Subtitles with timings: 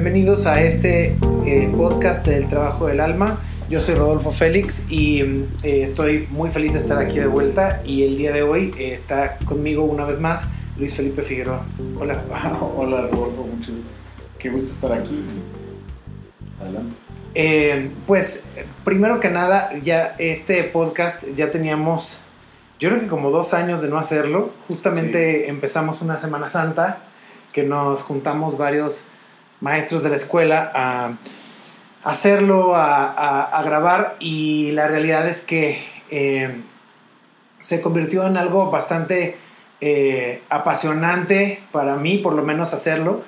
[0.00, 3.40] bienvenidos a este eh, podcast del trabajo del alma.
[3.68, 5.22] Yo soy Rodolfo Félix y
[5.64, 8.92] eh, estoy muy feliz de estar aquí de vuelta y el día de hoy eh,
[8.92, 11.66] está conmigo una vez más Luis Felipe Figueroa.
[11.98, 12.22] Hola.
[12.76, 13.72] Hola Rodolfo, mucho
[14.38, 15.20] qué gusto estar aquí.
[16.60, 17.90] Adelante.
[18.06, 18.50] pues
[18.84, 22.20] primero que nada, ya este podcast ya teníamos,
[22.78, 24.52] yo creo que como dos años de no hacerlo.
[24.68, 27.00] Justamente empezamos una Semana Santa
[27.52, 29.08] que nos juntamos varios
[29.60, 31.18] maestros de la escuela a
[32.04, 35.78] hacerlo, a, grabar y la realidad es que
[36.10, 36.62] eh,
[37.58, 39.36] se convirtió en algo bastante
[39.80, 43.22] eh, apasionante para mí, por lo menos hacerlo.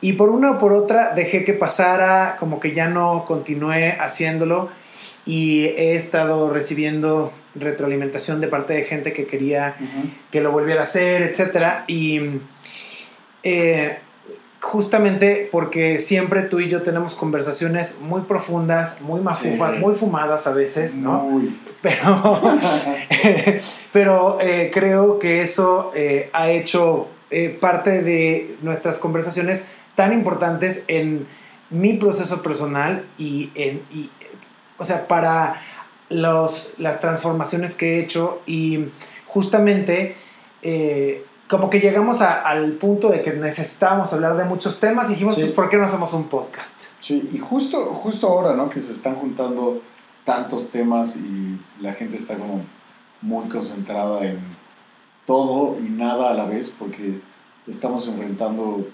[0.00, 4.68] Y por una o por otra dejé que pasara, como que ya no continué haciéndolo
[5.26, 9.76] y he estado recibiendo retroalimentación de parte de gente que quería
[10.30, 11.84] que lo volviera a hacer, etc.
[11.86, 12.20] Y
[13.42, 13.98] eh,
[14.64, 20.52] justamente porque siempre tú y yo tenemos conversaciones muy profundas, muy mafufas, muy fumadas a
[20.52, 21.42] veces, ¿no?
[21.82, 22.40] Pero,
[23.92, 27.08] pero eh, creo que eso eh, ha hecho
[27.60, 31.26] parte de nuestras conversaciones tan importantes en
[31.68, 33.82] mi proceso personal y en,
[34.78, 35.60] o sea, para
[36.08, 38.86] los, las transformaciones que he hecho y
[39.26, 40.16] justamente
[41.48, 45.50] como que llegamos al punto de que necesitábamos hablar de muchos temas y dijimos, pues,
[45.50, 46.84] ¿por qué no hacemos un podcast?
[47.00, 48.70] Sí, y justo, justo ahora, ¿no?
[48.70, 49.82] Que se están juntando
[50.24, 52.62] tantos temas y la gente está como
[53.20, 54.38] muy concentrada en
[55.26, 57.20] todo y nada a la vez porque
[57.66, 58.86] estamos enfrentando,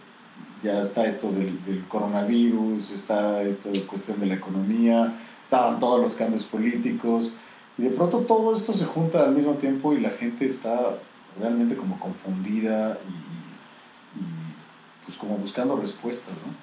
[0.62, 6.14] ya está esto del, del coronavirus, está esta cuestión de la economía, estaban todos los
[6.14, 7.36] cambios políticos
[7.78, 10.98] y de pronto todo esto se junta al mismo tiempo y la gente está
[11.38, 14.20] realmente como confundida y,
[15.04, 16.54] pues como buscando respuestas, ¿no?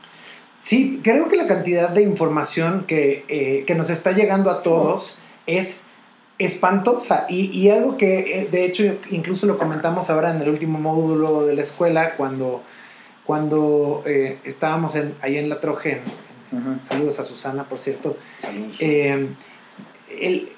[0.59, 5.19] Sí, creo que la cantidad de información que, eh, que nos está llegando a todos
[5.45, 5.83] es
[6.39, 10.79] espantosa y, y, algo que eh, de hecho incluso lo comentamos ahora en el último
[10.79, 12.63] módulo de la escuela cuando,
[13.25, 16.01] cuando eh, estábamos en, ahí en la Trojen.
[16.79, 18.17] Saludos a Susana, por cierto.
[18.39, 18.77] Saludos.
[18.79, 20.56] el,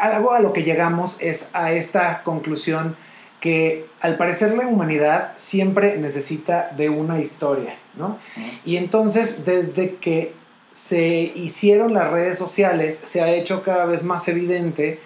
[0.00, 2.96] algo a lo que llegamos es a esta conclusión
[3.40, 8.18] que al parecer la humanidad siempre necesita de una historia, ¿no?
[8.64, 10.34] Y entonces desde que
[10.72, 14.98] se hicieron las redes sociales se ha hecho cada vez más evidente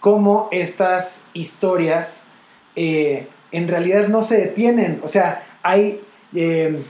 [0.00, 2.26] cómo estas historias
[2.74, 6.00] eh, en realidad no se detienen, o sea, hay...
[6.34, 6.82] Eh,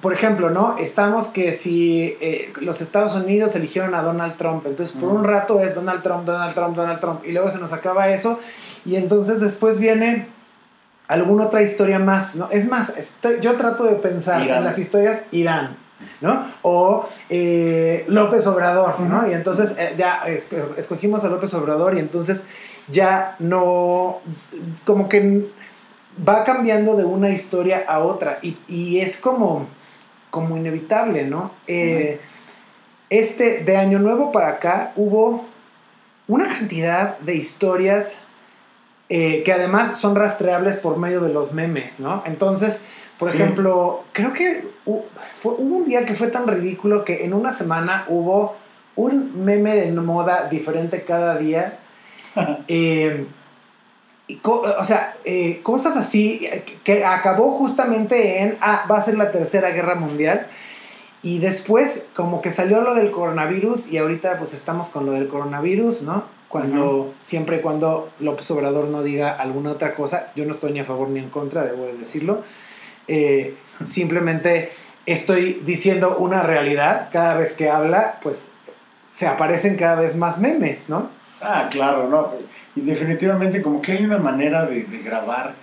[0.00, 0.76] por ejemplo, ¿no?
[0.78, 5.60] Estamos que si eh, los Estados Unidos eligieron a Donald Trump, entonces por un rato
[5.60, 8.38] es Donald Trump, Donald Trump, Donald Trump, y luego se nos acaba eso,
[8.84, 10.28] y entonces después viene
[11.08, 12.48] alguna otra historia más, ¿no?
[12.50, 12.92] Es más,
[13.40, 15.76] yo trato de pensar en las historias Irán,
[16.20, 16.44] ¿no?
[16.62, 19.28] O eh, López Obrador, ¿no?
[19.28, 20.22] Y entonces eh, ya
[20.76, 22.48] escogimos a López Obrador y entonces
[22.88, 24.20] ya no,
[24.84, 25.50] como que
[26.26, 29.66] va cambiando de una historia a otra y, y es como
[30.34, 31.52] como inevitable, ¿no?
[31.68, 32.20] Eh,
[33.08, 35.44] este, de Año Nuevo para acá, hubo
[36.26, 38.24] una cantidad de historias
[39.08, 42.24] eh, que además son rastreables por medio de los memes, ¿no?
[42.26, 42.84] Entonces,
[43.16, 45.06] por ejemplo, creo que hubo,
[45.56, 48.56] un día que fue tan ridículo que en una semana hubo
[48.96, 51.78] un meme de moda diferente cada día.
[52.66, 53.24] eh,
[54.42, 56.48] o sea, eh, cosas así
[56.82, 60.46] que acabó justamente en, ah, va a ser la tercera guerra mundial.
[61.22, 65.28] Y después como que salió lo del coronavirus y ahorita pues estamos con lo del
[65.28, 66.24] coronavirus, ¿no?
[66.48, 70.84] Cuando, siempre cuando López Obrador no diga alguna otra cosa, yo no estoy ni a
[70.84, 72.44] favor ni en contra, debo de decirlo.
[73.08, 74.70] Eh, simplemente
[75.04, 78.50] estoy diciendo una realidad, cada vez que habla, pues
[79.10, 81.10] se aparecen cada vez más memes, ¿no?
[81.40, 82.32] Ah, claro, ¿no?
[82.74, 85.54] Y definitivamente como que hay una manera de, grabar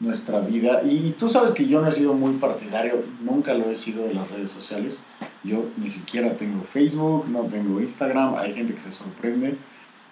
[0.00, 0.82] nuestra vida.
[0.84, 4.14] Y tú sabes que yo no he sido muy partidario, nunca lo he sido de
[4.14, 5.00] las redes sociales.
[5.42, 9.56] Yo ni siquiera tengo Facebook, no tengo Instagram, hay gente que se sorprende.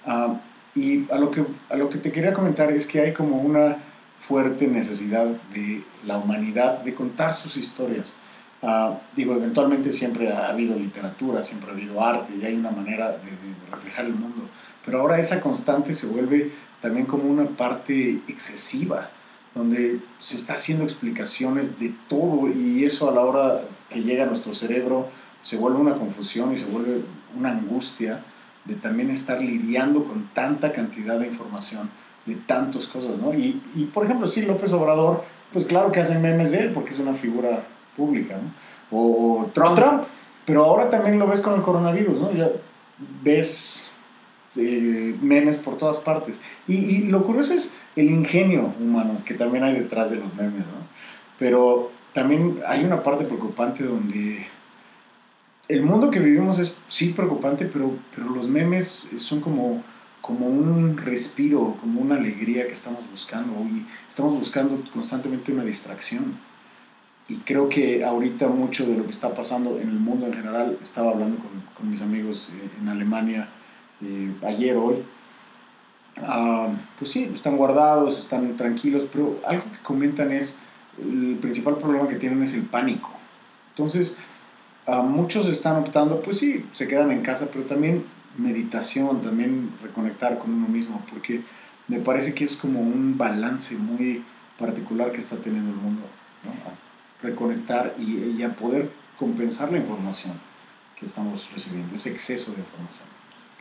[0.06, 0.40] Ah,
[0.75, 3.76] y a lo, que, a lo que te quería comentar es que hay como una
[4.20, 8.17] fuerte necesidad de la humanidad de contar sus historias.
[8.62, 13.11] Ah, digo, eventualmente siempre ha habido literatura, siempre ha habido arte y hay una manera
[13.11, 14.49] de, de reflejar el mundo
[14.84, 19.11] pero ahora esa constante se vuelve también como una parte excesiva,
[19.55, 24.26] donde se está haciendo explicaciones de todo y eso a la hora que llega a
[24.26, 25.08] nuestro cerebro
[25.43, 27.02] se vuelve una confusión y se vuelve
[27.37, 28.25] una angustia
[28.64, 31.90] de también estar lidiando con tanta cantidad de información,
[32.26, 33.34] de tantas cosas, ¿no?
[33.34, 36.90] Y, y por ejemplo, sí, López Obrador, pues claro que hacen memes de él porque
[36.90, 37.64] es una figura
[37.96, 38.52] pública, ¿no?
[38.93, 39.76] o Trump.
[39.76, 40.05] Trump.
[40.44, 42.32] Pero ahora también lo ves con el coronavirus, ¿no?
[42.32, 42.50] Ya
[43.23, 43.92] ves
[44.57, 46.41] eh, memes por todas partes.
[46.69, 50.67] Y, y, lo curioso es el ingenio humano que también hay detrás de los memes,
[50.67, 50.87] ¿no?
[51.39, 54.47] Pero también hay una parte preocupante donde
[55.69, 59.83] el mundo que vivimos es sí preocupante, pero, pero los memes son como,
[60.21, 63.53] como un respiro, como una alegría que estamos buscando.
[63.71, 66.37] Y estamos buscando constantemente una distracción.
[67.29, 70.79] Y creo que ahorita mucho de lo que está pasando en el mundo en general,
[70.83, 73.49] estaba hablando con, con mis amigos eh, en Alemania
[74.47, 74.97] ayer, hoy,
[76.19, 76.69] uh,
[76.99, 80.63] pues sí, están guardados, están tranquilos, pero algo que comentan es,
[80.99, 83.11] el principal problema que tienen es el pánico.
[83.71, 84.19] Entonces,
[84.87, 88.05] muchos están optando, pues sí, se quedan en casa, pero también
[88.37, 91.43] meditación, también reconectar con uno mismo, porque
[91.89, 94.25] me parece que es como un balance muy
[94.59, 96.03] particular que está teniendo el mundo.
[97.23, 100.33] reconectar y, y, a poder compensar la información
[100.99, 103.12] que estamos recibiendo, ese exceso de información.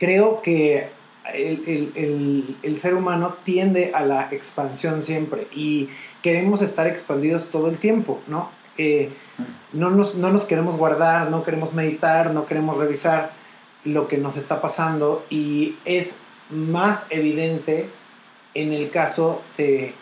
[0.02, 0.88] Creo que
[1.32, 5.90] el, el, el, ser humano tiende a la expansión siempre y
[6.22, 8.50] queremos estar expandidos todo el tiempo, ¿no?
[8.78, 9.12] Eh,
[9.72, 13.30] no, nos, no nos queremos guardar, no queremos meditar, no queremos revisar
[13.84, 16.18] lo que nos está pasando y es
[16.50, 17.88] más evidente
[18.54, 19.94] en el caso de,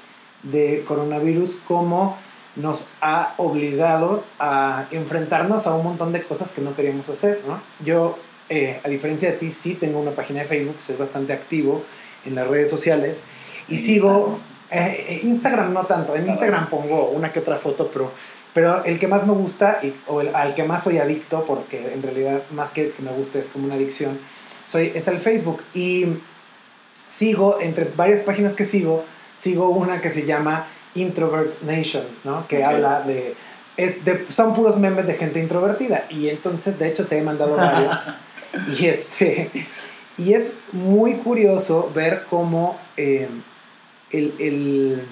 [0.45, 2.17] de coronavirus como
[2.57, 7.61] nos ha obligado a enfrentarnos a un montón de cosas que no queríamos hacer, ¿no?
[7.85, 8.19] Yo,
[8.51, 11.83] eh, a diferencia de ti, sí tengo una página de Facebook, soy bastante activo
[12.27, 13.23] en las redes sociales
[13.69, 14.41] y sigo...
[14.73, 18.13] Eh, Instagram no tanto, en Instagram pongo una que otra foto, pero,
[18.55, 21.93] pero el que más me gusta y, o el, al que más soy adicto, porque
[21.93, 24.21] en realidad más que que me guste es como una adicción,
[24.65, 25.63] soy, es el Facebook.
[25.75, 26.07] Y
[27.09, 29.05] sigo, entre varias páginas que sigo,
[29.35, 32.47] sigo una que se llama Introvert Nation, ¿no?
[32.47, 32.69] Que okay.
[32.69, 33.35] habla de,
[33.77, 34.27] es de...
[34.29, 36.07] Son puros memes de gente introvertida.
[36.09, 38.11] Y entonces, de hecho, te he mandado varios.
[38.79, 39.51] y, este,
[40.19, 43.29] y es muy curioso ver cómo eh,
[44.11, 45.07] el, el...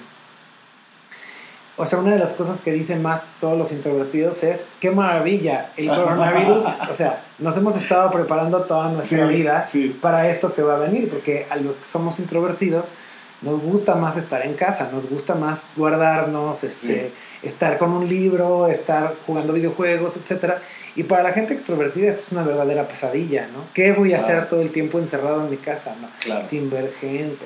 [1.77, 5.71] O sea, una de las cosas que dicen más todos los introvertidos es, qué maravilla,
[5.77, 9.99] el coronavirus, o sea, nos hemos estado preparando toda nuestra sí, vida sí.
[10.01, 12.93] para esto que va a venir, porque a los que somos introvertidos,
[13.41, 17.47] nos gusta más estar en casa, nos gusta más guardarnos, este, sí.
[17.47, 20.55] estar con un libro, estar jugando videojuegos, etc.
[20.95, 23.65] Y para la gente extrovertida esto es una verdadera pesadilla, ¿no?
[23.73, 24.33] ¿Qué voy a claro.
[24.33, 26.09] hacer todo el tiempo encerrado en mi casa, ¿no?
[26.19, 26.45] Claro.
[26.45, 27.45] Sin ver gente.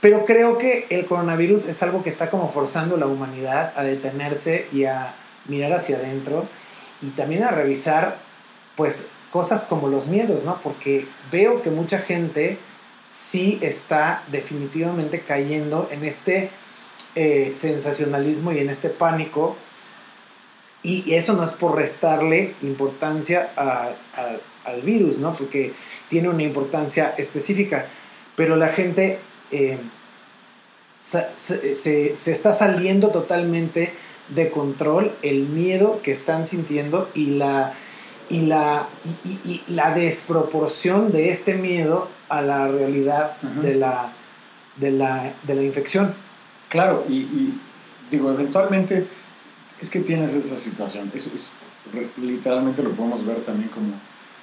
[0.00, 3.84] Pero creo que el coronavirus es algo que está como forzando a la humanidad a
[3.84, 5.14] detenerse y a
[5.46, 6.46] mirar hacia adentro
[7.00, 8.18] y también a revisar,
[8.76, 10.60] pues, cosas como los miedos, ¿no?
[10.62, 12.58] Porque veo que mucha gente
[13.10, 16.50] sí está definitivamente cayendo en este
[17.14, 19.56] eh, sensacionalismo y en este pánico.
[20.84, 25.34] Y eso no es por restarle importancia a, a, al virus, ¿no?
[25.34, 25.72] Porque
[26.08, 27.86] tiene una importancia específica.
[28.36, 29.18] Pero la gente
[29.50, 29.78] eh,
[31.00, 33.94] se, se, se, está saliendo totalmente
[34.28, 37.72] de control el miedo que están sintiendo y la,
[38.28, 38.88] y la,
[39.24, 43.60] y, la desproporción de este miedo a la realidad uh -huh.
[43.62, 44.12] de, la,
[44.76, 46.14] de, la, de la infección.
[46.68, 47.54] Claro, y,
[48.10, 49.06] digo, eventualmente
[49.80, 51.10] es que tienes esa situación.
[51.14, 51.56] Es, es,
[52.16, 53.94] literalmente lo podemos ver también como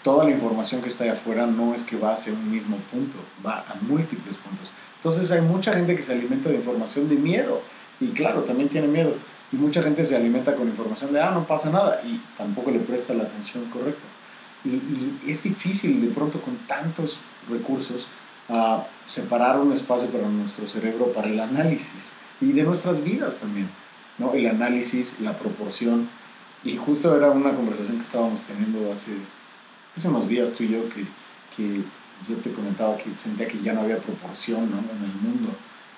[0.04, 3.18] toda la información que está ahí afuera no es que va hacia un mismo punto,
[3.46, 4.72] va a múltiples puntos.
[4.98, 7.62] Entonces hay mucha gente que se alimenta de información de miedo
[8.00, 9.16] y claro, también tiene miedo.
[9.52, 12.80] Y mucha gente se alimenta con información de, ah, no pasa nada y tampoco le
[12.80, 14.02] presta la atención correcta.
[14.64, 17.20] Y, es difícil de pronto con tantos
[17.50, 18.08] recursos
[18.48, 23.70] a separar un espacio para nuestro cerebro para el análisis y de nuestras vidas también,
[24.18, 24.34] ¿no?
[24.34, 26.10] El análisis, la proporción.
[26.64, 29.14] Y justo era una conversación que estábamos teniendo hace,
[29.96, 31.06] hace unos días tú y yo que,
[31.56, 31.84] que
[32.30, 34.78] yo te comentaba que sentía que ya no había proporción ¿no?
[34.78, 35.56] en el mundo,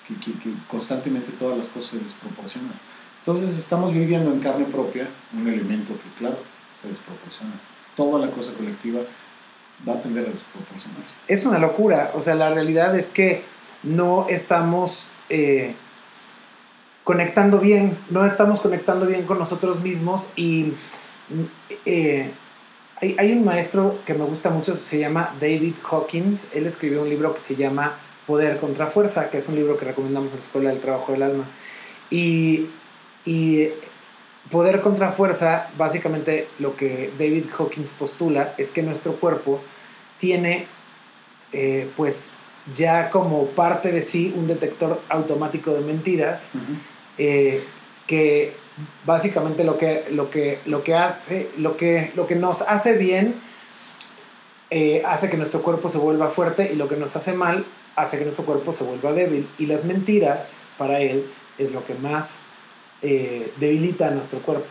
[0.08, 2.74] que, que, constantemente todas las cosas se desproporcionan.
[3.20, 6.38] Entonces estamos viviendo en carne propia un elemento que, claro,
[6.82, 7.54] se desproporciona.
[7.96, 9.02] Toda la cosa colectiva
[9.88, 11.14] va a tender a desproporcionarse.
[11.28, 12.12] Es una locura.
[12.16, 13.44] O sea, la realidad es que
[13.84, 15.76] no estamos eh,
[17.04, 20.74] conectando bien, no estamos conectando bien con nosotros mismos y
[21.86, 22.32] eh,
[23.02, 26.54] hay, un maestro que me gusta mucho, se llama David Hawkins.
[26.54, 29.84] Él escribió un libro que se llama Poder contra Fuerza, que es un libro que
[29.84, 31.46] recomendamos en la Escuela del Trabajo del Alma.
[32.10, 32.70] Y,
[34.52, 39.62] poder contra fuerza, básicamente lo que David Hawkins postula es que nuestro cuerpo
[40.18, 40.68] tiene
[41.54, 42.36] eh, pues
[42.74, 46.52] ya como parte de sí un detector automático de mentiras.
[47.18, 47.64] Eh,
[48.08, 48.54] que
[49.06, 53.36] básicamente lo que, lo que, lo que hace, lo que, lo que nos hace bien
[54.70, 57.66] eh, hace que nuestro cuerpo se vuelva fuerte y lo que nos hace mal
[57.96, 59.48] hace que nuestro cuerpo se vuelva débil.
[59.60, 62.42] Y las mentiras, para él, es lo que más
[63.02, 64.66] eh, debilita a nuestro cuerpo.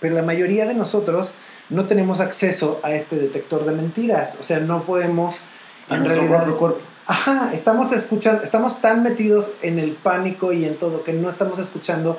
[0.00, 1.34] Pero la mayoría de nosotros
[1.68, 4.38] no tenemos acceso a este detector de mentiras.
[4.40, 5.42] O sea, no podemos...
[5.90, 6.80] en realidad, cuerpo.
[7.10, 11.58] Ajá, estamos escuchando, estamos tan metidos en el pánico y en todo que no estamos
[11.58, 12.16] escuchando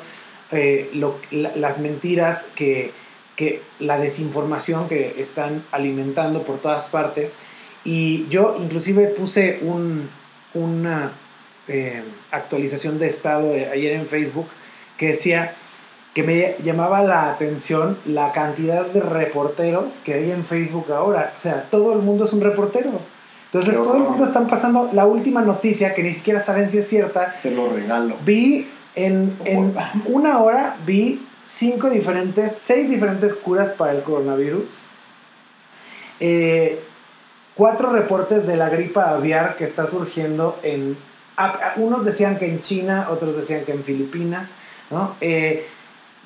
[0.51, 0.91] eh,
[1.31, 2.91] las mentiras que,
[3.79, 7.35] la desinformación que están alimentando por todas partes.
[7.85, 10.09] Y yo inclusive puse un,
[10.53, 11.13] una
[11.69, 14.47] eh, actualización de estado ayer en Facebook
[14.97, 15.55] que decía
[16.13, 21.33] que me llamaba la atención la cantidad de reporteros que hay en Facebook ahora.
[21.37, 22.99] O sea, todo el mundo es un reportero.
[23.53, 26.87] Entonces todo el mundo están pasando la última noticia que ni siquiera saben si es
[26.87, 27.35] cierta.
[27.43, 28.15] Te lo regalo.
[28.23, 34.79] Vi en, en una hora, vi cinco diferentes, seis diferentes curas para el coronavirus.
[36.19, 36.81] Eh,
[37.55, 40.97] cuatro reportes de la gripa aviar que está surgiendo en...
[41.77, 44.51] unos decían que en China, otros decían que en Filipinas,
[44.89, 45.15] ¿no?
[45.19, 45.67] Eh,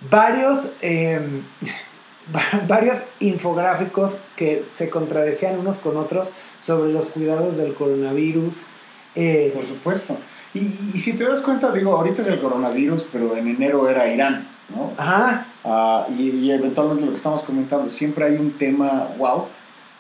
[0.10, 1.44] varios, em,
[2.68, 8.68] varios infográficos que se contradecían unos con otros sobre los cuidados del coronavirus.
[9.16, 10.18] Eh, Por supuesto.
[10.54, 14.12] Y, y, si te das cuenta, digo, ahorita es el coronavirus, pero en enero era
[14.12, 14.48] Irán.
[14.70, 14.94] ¿no?
[14.98, 15.48] Ajá.
[15.64, 19.46] Ah, y, eventualmente lo que estamos comentando, siempre hay un tema wow.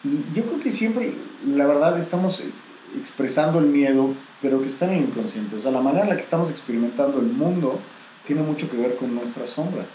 [0.04, 1.14] Y yo creo que siempre,
[1.46, 2.44] la verdad, estamos
[2.98, 5.60] expresando el miedo, pero que están inconscientes.
[5.60, 7.80] O sea, la manera en la que estamos experimentando el mundo
[8.28, 9.86] tiene mucho que ver con nuestra sombra,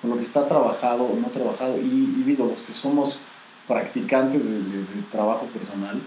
[0.00, 1.78] con lo que está trabajado o no trabajado.
[1.78, 3.20] Y, digo, los que somos
[3.66, 6.00] practicantes de, trabajo personal,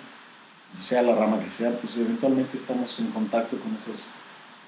[0.77, 4.09] sea la rama que sea, pues eventualmente estamos en contacto con esas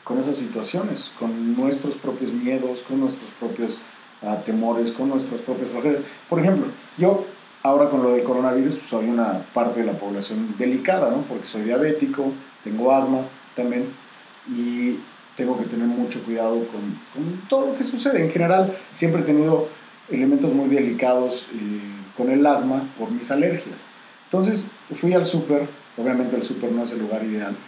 [0.03, 3.79] con esas situaciones, con nuestros propios miedos, con nuestros propios
[4.23, 6.03] ah, temores, con nuestras propias mujeres.
[6.27, 6.65] Por ejemplo,
[6.97, 7.25] yo
[7.61, 11.21] ahora con lo del coronavirus pues, soy una parte de la población delicada, ¿no?
[11.23, 12.31] Porque soy diabético,
[12.63, 13.19] tengo asma
[13.55, 13.85] también
[14.47, 14.95] y
[15.35, 18.23] tengo que tener mucho cuidado con, todo lo que sucede.
[18.23, 19.67] En general, siempre he tenido
[20.09, 23.87] elementos muy delicados eh, con el asma por mis alergias.
[24.25, 25.67] Entonces fui al súper
[25.99, 27.55] Obviamente el súper no es el lugar ideal.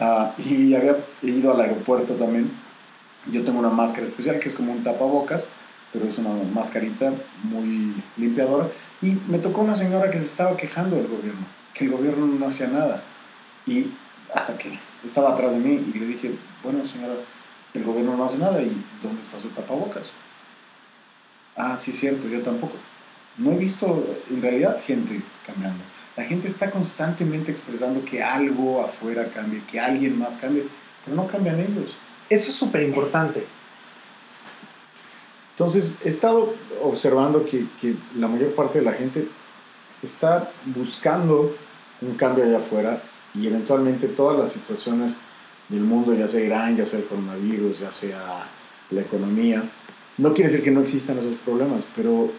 [0.00, 2.50] Ah, y había ido al aeropuerto también.
[3.30, 5.48] Yo tengo una máscara especial que es como un tapabocas,
[5.92, 7.12] pero es una mascarita
[7.44, 8.68] muy limpiadora.
[9.00, 12.48] Y me tocó una señora que se estaba quejando del gobierno, que el gobierno no
[12.48, 13.02] hacía nada.
[13.68, 13.86] Y
[14.34, 16.32] hasta que estaba atrás de mí y le dije,
[16.64, 17.14] bueno señora,
[17.72, 20.10] el gobierno no hace nada y ¿dónde está su tapabocas?
[21.56, 22.74] Ah, sí, cierto, yo tampoco.
[23.36, 25.82] No he visto en realidad gente cambiando.
[26.16, 30.66] La gente está constantemente expresando que algo afuera cambie, que alguien más cambie,
[31.04, 31.96] pero no cambian ellos.
[32.30, 33.44] Eso es súper importante.
[35.50, 39.28] Entonces, he estado observando que, que, la mayor parte de la gente
[40.02, 41.56] está buscando
[42.00, 43.02] un cambio allá afuera
[43.34, 45.16] y eventualmente todas las situaciones
[45.68, 48.48] del mundo, ya sea Irán, ya sea el coronavirus, ya sea
[48.90, 49.68] la economía,
[50.18, 52.30] no quiere decir que no existan esos problemas, pero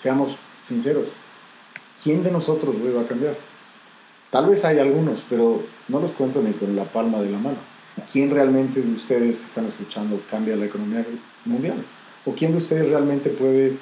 [0.00, 1.10] seamos sinceros,
[2.02, 3.36] ¿quién de nosotros va a cambiar?
[4.30, 7.58] Tal vez hay algunos, pero no los cuento ni con la palma de la mano.
[8.10, 11.04] ¿Quién realmente de ustedes que están escuchando cambia la economía
[11.44, 11.84] mundial?
[12.24, 13.76] ¿O quién de ustedes realmente puede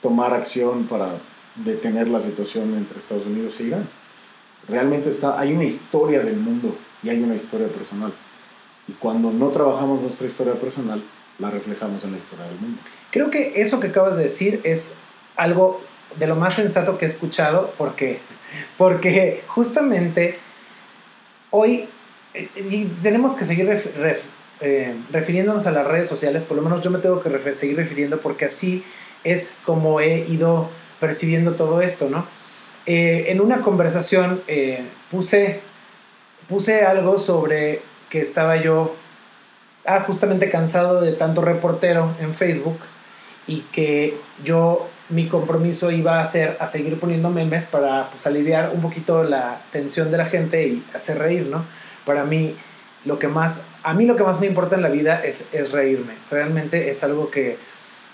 [0.00, 1.18] tomar acción para
[1.56, 3.86] detener la situación entre Estados Unidos e Irán?
[4.66, 8.14] Realmente está, hay una historia del mundo y hay una historia personal.
[8.88, 11.02] Y cuando no trabajamos nuestra historia personal,
[11.38, 12.80] la reflejamos en la historia del mundo.
[13.10, 14.96] Creo que eso que acabas de decir es
[15.36, 15.80] algo
[16.16, 18.20] de lo más sensato que he escuchado, porque,
[18.76, 20.38] porque justamente
[21.50, 21.88] hoy
[22.34, 23.70] eh, y tenemos que seguir
[24.60, 28.20] eh, refiriéndonos a las redes sociales, por lo menos yo me tengo que seguir refiriendo
[28.20, 28.84] porque así
[29.22, 30.68] es como he ido
[31.00, 32.26] percibiendo todo esto, ¿no?
[32.86, 34.42] Eh, en una conversación
[35.10, 35.60] puse,
[36.48, 38.94] puse algo sobre que estaba yo
[39.86, 42.78] ah, justamente cansado de tanto reportero en Facebook
[43.46, 44.14] y que
[44.44, 49.22] yo mi compromiso iba a ser a seguir poniendo memes para pues, aliviar un poquito
[49.22, 51.64] la tensión de la gente y hacer reír, ¿no?
[52.04, 52.56] Para mí,
[53.04, 55.72] lo que más, a mí lo que más me importa en la vida es, es
[55.72, 56.14] reírme.
[56.30, 57.58] Realmente es algo que,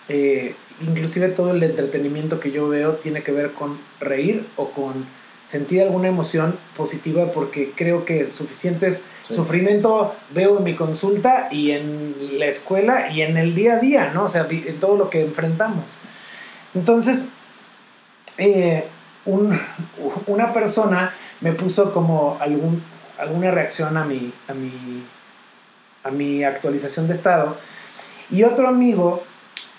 [0.08, 5.06] eh, inclusive todo el entretenimiento que yo veo tiene que ver con reír o con
[5.44, 12.38] sentir alguna emoción positiva porque creo que suficientes sufrimiento veo en mi consulta y en
[12.38, 14.24] la escuela y en el día a día, ¿no?
[14.24, 15.98] O sea, en todo lo que enfrentamos.
[16.74, 17.30] Entonces,
[18.38, 18.88] eh,
[20.26, 22.82] una persona me puso como algún,
[23.18, 25.04] alguna reacción a mi, a, mi,
[26.04, 27.56] a mi actualización de estado
[28.30, 29.22] y otro amigo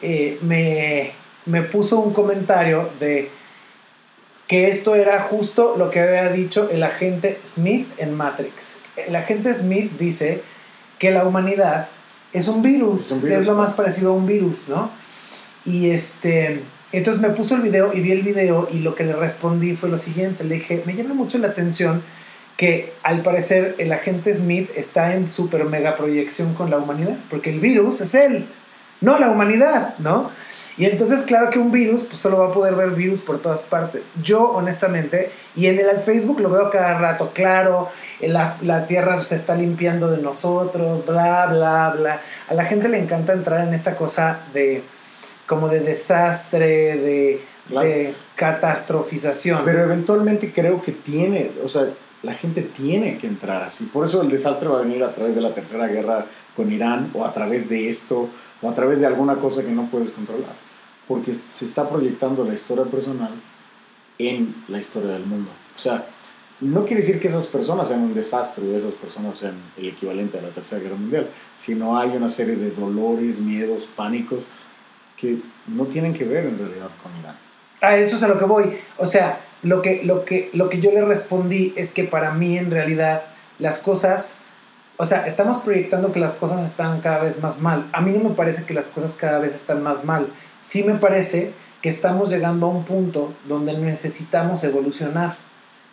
[0.02, 1.14] eh, me,
[1.46, 3.32] me puso un comentario de
[4.48, 8.78] que esto era justo lo que había dicho el agente Smith en Matrix.
[8.98, 10.44] El agente Smith dice
[11.00, 11.88] que la humanidad
[12.34, 14.92] es un virus, Es un que virus, es lo más parecido a un virus, ¿no?
[15.64, 16.64] Y este,
[16.98, 19.90] entonces me puso el video y vi el video y lo que le respondí fue
[19.90, 22.04] lo siguiente, le dije, me llama mucho la atención
[22.58, 27.50] que al parecer el agente Smith está en super mega proyección con la humanidad, porque
[27.50, 28.48] el virus es él,
[29.00, 30.30] no la humanidad, ¿no?
[30.78, 33.62] Y entonces, claro que un virus, pues solo va a poder ver virus por todas
[33.62, 34.10] partes.
[34.22, 37.90] Yo, honestamente, y en el Facebook lo veo cada rato, claro,
[38.22, 42.22] la, la Tierra se está limpiando de nosotros, bla, bla, bla.
[42.48, 44.84] A la gente le encanta entrar en esta cosa de,
[45.52, 47.86] como de desastre, de, Claro.
[47.86, 49.64] de catastrofización.
[49.66, 51.90] Pero eventualmente creo que tiene, o sea,
[52.24, 53.86] la gente tiene que entrar así.
[53.88, 57.12] Por eso el desastre va a venir a través de la tercera guerra con Irán,
[57.14, 58.30] o a través de esto,
[58.62, 60.56] o a través de alguna cosa que no puedes controlar.
[61.06, 63.32] Porque se está proyectando la historia personal
[64.18, 65.52] en la historia del mundo.
[65.76, 66.06] O sea,
[66.62, 70.40] no quiere decir que esas personas sean un desastre o esas personas sean el equivalente
[70.40, 74.48] a la tercera guerra mundial, sino hay una serie de dolores, miedos, pánicos
[75.22, 75.38] que
[75.68, 77.38] no tienen que ver en realidad con Irán.
[77.80, 78.78] A eso es a lo que voy.
[78.98, 82.58] O sea, lo que, lo que, lo que yo le respondí es que para mí
[82.58, 83.26] en realidad
[83.60, 84.38] las cosas,
[84.98, 87.88] o sea, estamos proyectando que las cosas están cada vez más mal.
[87.94, 90.34] A mí no me parece que las cosas cada vez están más mal.
[90.60, 95.38] Sí me parece que estamos llegando a un punto donde necesitamos evolucionar,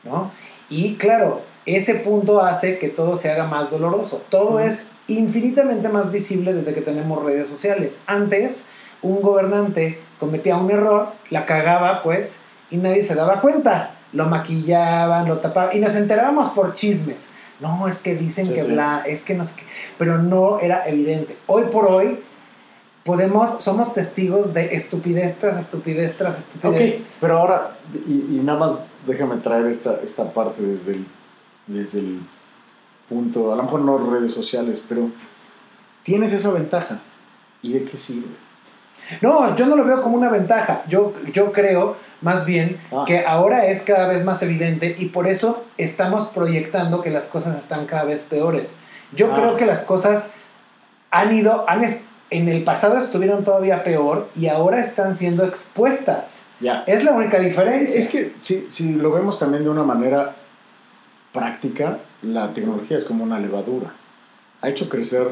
[0.05, 0.33] ¿no?
[0.71, 4.23] Y claro, ese punto hace que todo se haga más doloroso.
[4.31, 8.01] Todo es infinitamente más visible desde que tenemos redes sociales.
[8.07, 8.67] Antes,
[9.03, 13.95] un gobernante cometía un error, la cagaba, pues, y nadie se daba cuenta.
[14.13, 17.29] Lo maquillaban, lo tapaban, y nos enterábamos por chismes.
[17.61, 18.69] No, es que dicen Sí, que sí.
[18.73, 19.65] bla, es que no sé qué.
[19.99, 21.37] Pero no era evidente.
[21.47, 22.23] Hoy por hoy,
[23.05, 27.17] podemos, somos testigos de estupidez tras estupidez tras estupidez.
[27.21, 31.07] pero ahora, y, y nada más déjame traer esta, esta parte desde el,
[31.67, 32.21] desde el
[33.09, 35.11] punto, a lo mejor no redes sociales, pero
[36.03, 37.01] tienes esa ventaja.
[37.61, 38.29] ¿Y de qué sirve?
[39.23, 40.83] No, yo no lo veo como una ventaja.
[40.89, 43.05] Yo, yo creo más bien Ah.
[43.07, 47.57] que ahora es cada vez más evidente y por eso estamos proyectando que las cosas
[47.57, 48.75] están cada vez peores.
[49.13, 49.37] Yo Ah.
[49.37, 50.31] creo que las cosas
[51.11, 51.83] han ido, han
[52.31, 56.43] en el pasado estuvieron todavía peor y ahora están siendo expuestas.
[56.61, 56.85] Ya.
[56.87, 57.99] Es la única diferencia.
[57.99, 60.37] Es que si, si lo vemos también de una manera
[61.33, 63.93] práctica, la tecnología es como una levadura.
[64.61, 65.29] Ha hecho crecer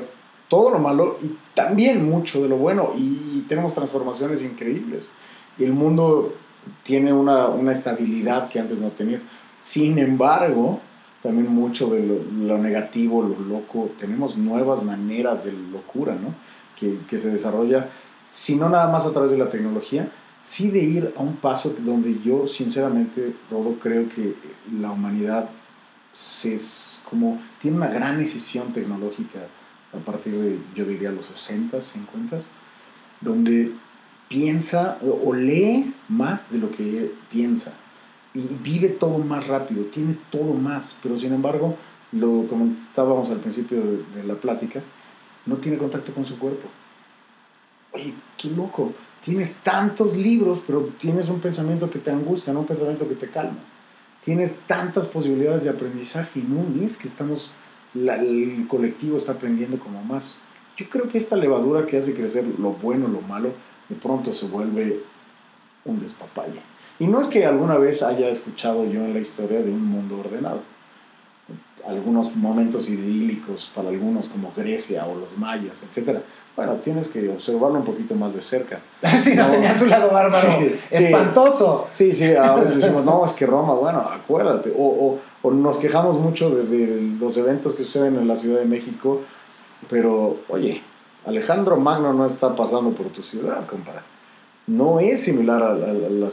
[0.48, 5.10] todo lo malo y también mucho de lo bueno y tenemos transformaciones increíbles.
[5.58, 6.34] Y el mundo
[6.82, 9.20] tiene una, una estabilidad que antes no tenía.
[9.58, 10.80] Sin embargo,
[11.22, 16.34] también mucho de lo, lo negativo, lo loco, tenemos nuevas maneras de locura, ¿no?
[16.78, 17.88] Que, que se desarrolla,
[18.26, 20.10] si no nada más a través de la tecnología,
[20.42, 24.34] sí de ir a un paso donde yo sinceramente, Rodo, creo que
[24.78, 25.48] la humanidad
[26.12, 29.40] se es como tiene una gran decisión tecnológica
[29.92, 32.38] a partir de, yo diría, los 60, 50,
[33.20, 33.72] donde
[34.28, 37.76] piensa o lee más de lo que piensa
[38.34, 41.76] y vive todo más rápido, tiene todo más, pero sin embargo,
[42.12, 44.82] lo comentábamos al principio de, de la plática,
[45.46, 46.68] no tiene contacto con su cuerpo.
[47.92, 48.92] Oye, qué loco,
[49.24, 53.28] tienes tantos libros, pero tienes un pensamiento que te angustia, no un pensamiento que te
[53.30, 53.58] calma.
[54.22, 57.52] Tienes tantas posibilidades de aprendizaje y no es que estamos,
[57.94, 60.38] la- el colectivo está aprendiendo como más.
[60.76, 63.50] Yo creo que esta levadura que hace crecer lo bueno, lo malo,
[63.88, 65.00] de pronto se vuelve
[65.84, 66.60] un despapalle.
[66.98, 70.18] Y no es que alguna vez haya escuchado yo en la historia de un mundo
[70.18, 70.60] ordenado.
[71.86, 76.18] Algunos momentos idílicos para algunos como Grecia o los mayas, etc.
[76.56, 78.80] Bueno, tienes que observarlo un poquito más de cerca.
[79.22, 79.50] sí, no, No.
[79.52, 80.58] tenía su lado bárbaro.
[80.58, 80.74] Sí.
[80.90, 81.86] Espantoso.
[81.92, 84.72] Sí, sí, a veces decimos, no, es que Roma, bueno, acuérdate.
[84.76, 85.18] O, o,
[85.52, 89.22] nos quejamos mucho de, los eventos que suceden en la Ciudad de México,
[89.88, 90.82] pero oye,
[91.24, 94.00] Alejandro Magno no está pasando por tu ciudad, compadre.
[94.66, 96.28] No es similar a, a-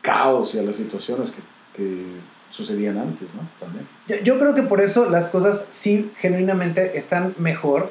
[0.00, 1.34] caos y a las situaciones
[1.74, 3.48] que, sucedían antes, ¿no?
[3.58, 3.88] También.
[4.24, 7.90] Yo, creo que por eso las cosas sí genuinamente están mejor.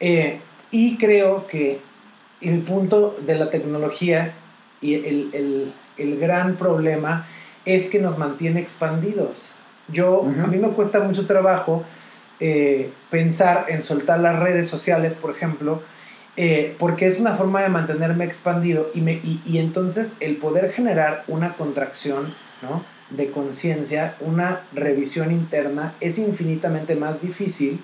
[0.00, 1.80] eh, y creo que
[2.42, 4.34] el punto de la tecnología
[4.82, 7.26] y el gran problema
[7.64, 9.54] es que nos mantiene expandidos.
[9.88, 11.82] Yo, a mí me cuesta mucho trabajo
[12.40, 15.82] eh, pensar en soltar las redes sociales, por ejemplo,
[16.36, 20.70] eh, porque es una forma de mantenerme expandido y, me, y, y entonces el poder
[20.70, 22.84] generar una contracción ¿no?
[23.10, 27.82] de conciencia, una revisión interna, es infinitamente más difícil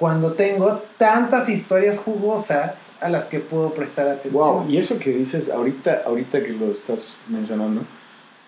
[0.00, 4.32] cuando tengo tantas historias jugosas a las que puedo prestar atención.
[4.32, 7.82] Wow, y eso que dices ahorita, ahorita que lo estás mencionando,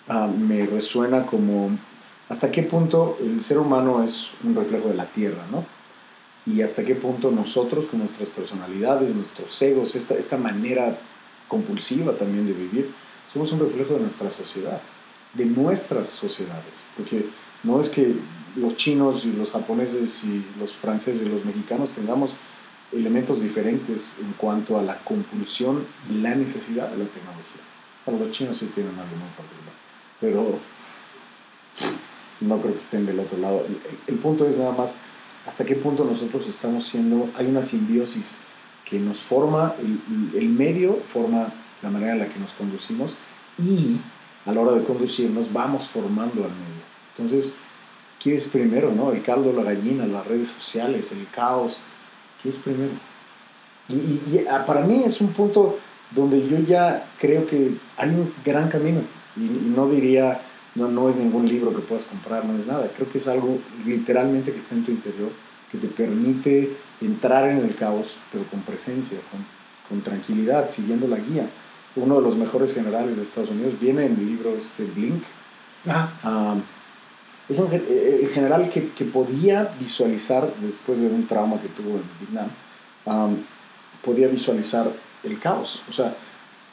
[0.09, 1.77] ah, me resuena como
[2.33, 5.67] hasta qué punto el ser humano es un reflejo de la tierra, ¿no?
[6.47, 10.99] Y hasta qué punto nosotros, con nuestras personalidades, nuestros egos, esta, esta manera
[11.47, 12.91] compulsiva también de vivir,
[13.31, 14.81] somos un reflejo de nuestra sociedad,
[15.35, 16.87] de nuestras sociedades.
[16.97, 17.27] Porque
[17.65, 18.15] no es que
[18.57, 22.31] los chinos y los japoneses y los franceses y los mexicanos tengamos
[22.93, 27.61] elementos diferentes en cuanto a la compulsión y la necesidad de la tecnología.
[28.07, 29.75] Para los chinos sí tienen algo muy particular,
[30.19, 30.59] pero
[32.43, 33.65] no creo que estén del otro lado.
[34.07, 34.99] El, punto es nada más
[35.47, 38.37] hasta qué punto nosotros estamos siendo, hay una simbiosis
[38.85, 41.53] que nos forma, el, el medio forma
[41.83, 43.15] la manera en la que nos conducimos
[43.59, 43.97] y
[44.47, 46.83] a la hora de conducirnos vamos formando al medio.
[47.17, 47.55] Entonces,
[48.23, 48.93] ¿qué es primero?
[48.93, 49.13] No?
[49.13, 51.79] El caldo, la gallina, las redes sociales, el caos.
[52.43, 52.93] ¿Qué es primero?
[53.89, 55.79] Y, ah, para mí es un punto
[56.11, 59.03] donde yo ya creo que hay un gran camino.
[59.37, 60.41] Y, no diría,
[60.75, 62.91] no, no es ningún libro que puedas comprar, no es nada.
[62.95, 65.31] Creo que es algo literalmente que está en tu interior,
[65.71, 69.45] que te permite entrar en el caos, pero con presencia, con,
[69.89, 71.49] con tranquilidad, siguiendo la guía.
[71.95, 75.23] Uno de los mejores generales de Estados Unidos viene en el libro este Blink.
[75.87, 76.57] Ah,
[77.49, 81.97] es un, eh, el general que, que, podía visualizar, después de un trauma que tuvo
[81.97, 82.49] en Vietnam,
[84.03, 84.91] podía visualizar
[85.23, 85.83] el caos.
[85.91, 86.15] O sea,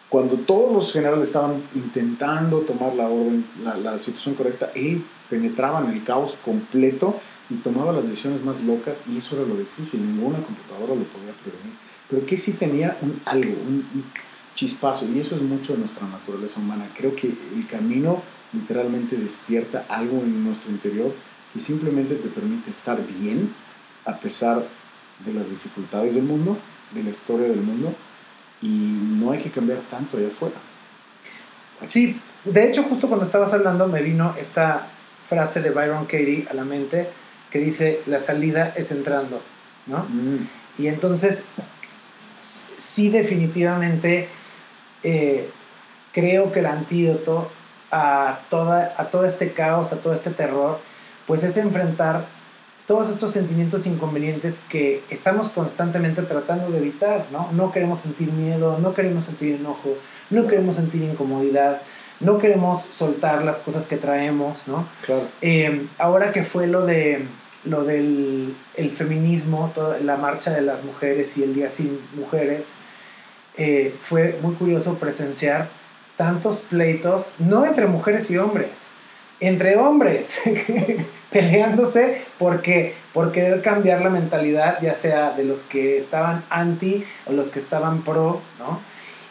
[0.10, 5.82] cuando todos los generales estaban intentando tomar la orden, la, la, situación correcta, él penetraba
[5.82, 7.20] en el caos completo
[7.50, 11.34] y tomaba las decisiones más locas y eso era lo difícil, ninguna computadora lo podía
[11.34, 11.74] prevenir.
[12.10, 14.04] Pero que sí tenía un algo, un, un
[14.56, 16.90] chispazo y eso es mucho de nuestra naturaleza humana.
[16.96, 21.14] Creo que el camino literalmente despierta algo en nuestro interior
[21.54, 23.54] que simplemente te permite estar bien
[24.06, 24.68] a pesar
[25.24, 26.58] de las dificultades del mundo,
[26.94, 27.94] de la historia del mundo,
[28.62, 30.56] y no hay que cambiar tanto allá afuera.
[31.84, 34.88] Sí, de hecho justo cuando estabas hablando me vino esta
[35.24, 37.10] frase de Byron Katie a la mente
[37.50, 39.42] que dice, la salida es entrando,
[39.88, 40.06] ¿no?
[40.10, 40.48] Mm.
[40.78, 41.48] Y entonces,
[42.40, 44.30] sí definitivamente
[45.04, 45.50] eh,
[46.14, 47.52] creo que el antídoto
[47.92, 50.80] a, toda, a todo este caos, a todo este terror,
[51.28, 52.28] pues es enfrentar
[52.90, 57.52] todos estos sentimientos inconvenientes que estamos constantemente tratando de evitar, ¿no?
[57.52, 59.94] No queremos sentir miedo, no queremos sentir enojo,
[60.32, 61.84] no queremos sentir incomodidad,
[62.20, 64.90] no queremos soltar las cosas que traemos, ¿no?
[65.06, 65.22] Claro.
[65.42, 67.28] Eh, ahora que fue lo de
[67.64, 72.78] lo del el feminismo, toda la marcha de las mujeres y el día sin mujeres,
[73.56, 75.70] eh, fue muy curioso presenciar
[76.16, 78.88] tantos pleitos, no entre mujeres y hombres,
[79.40, 80.42] entre hombres,
[81.32, 87.34] peleándose porque, por querer cambiar la mentalidad, ya sea de los que estaban anti o
[87.34, 88.82] los que estaban pro, ¿no?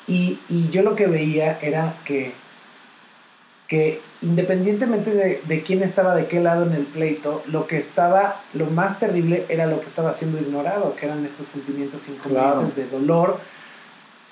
[0.06, 0.40] Y,
[0.70, 2.32] yo lo que veía era que,
[3.66, 8.40] que independientemente de, de, quién estaba de qué lado en el pleito, lo que estaba,
[8.54, 12.86] lo más terrible era lo que estaba siendo ignorado, que eran estos sentimientos inconvenientes de
[12.86, 13.38] dolor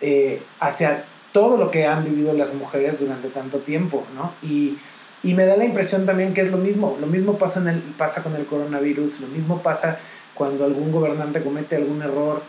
[0.00, 4.32] eh, hacia todo lo que han vivido las mujeres durante tanto tiempo, ¿no?
[4.42, 4.78] Y,
[5.22, 8.22] y me da la impresión también que es lo mismo, lo mismo pasa, en pasa
[8.22, 9.98] con el coronavirus, lo mismo pasa
[10.35, 12.42] cuando algún gobernante comete algún error,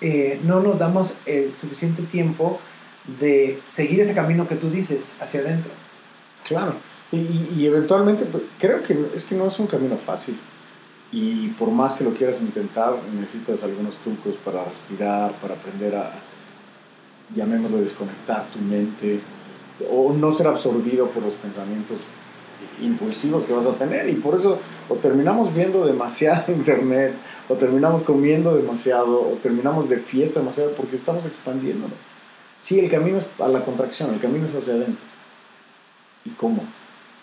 [0.00, 2.58] eh, no nos damos el suficiente tiempo
[3.20, 5.72] de seguir ese camino que tú dices hacia adentro.
[6.44, 6.74] Claro,
[7.12, 7.18] y,
[7.56, 10.38] y, eventualmente pues, creo que es que no es un camino fácil.
[11.12, 16.10] Y por más que lo quieras intentar, necesitas algunos trucos para respirar, para aprender a,
[17.34, 19.20] llamémoslo desconectar tu mente
[19.90, 21.98] o no ser absorbido por los pensamientos
[22.80, 27.14] impulsivos que vas a tener y por eso o terminamos viendo demasiado internet
[27.48, 31.96] o terminamos comiendo demasiado o terminamos de fiesta demasiado porque estamos expandiéndonos.
[32.58, 35.04] Sí, el camino es a la contracción, el camino es hacia adentro.
[36.24, 36.64] ¿Y cómo?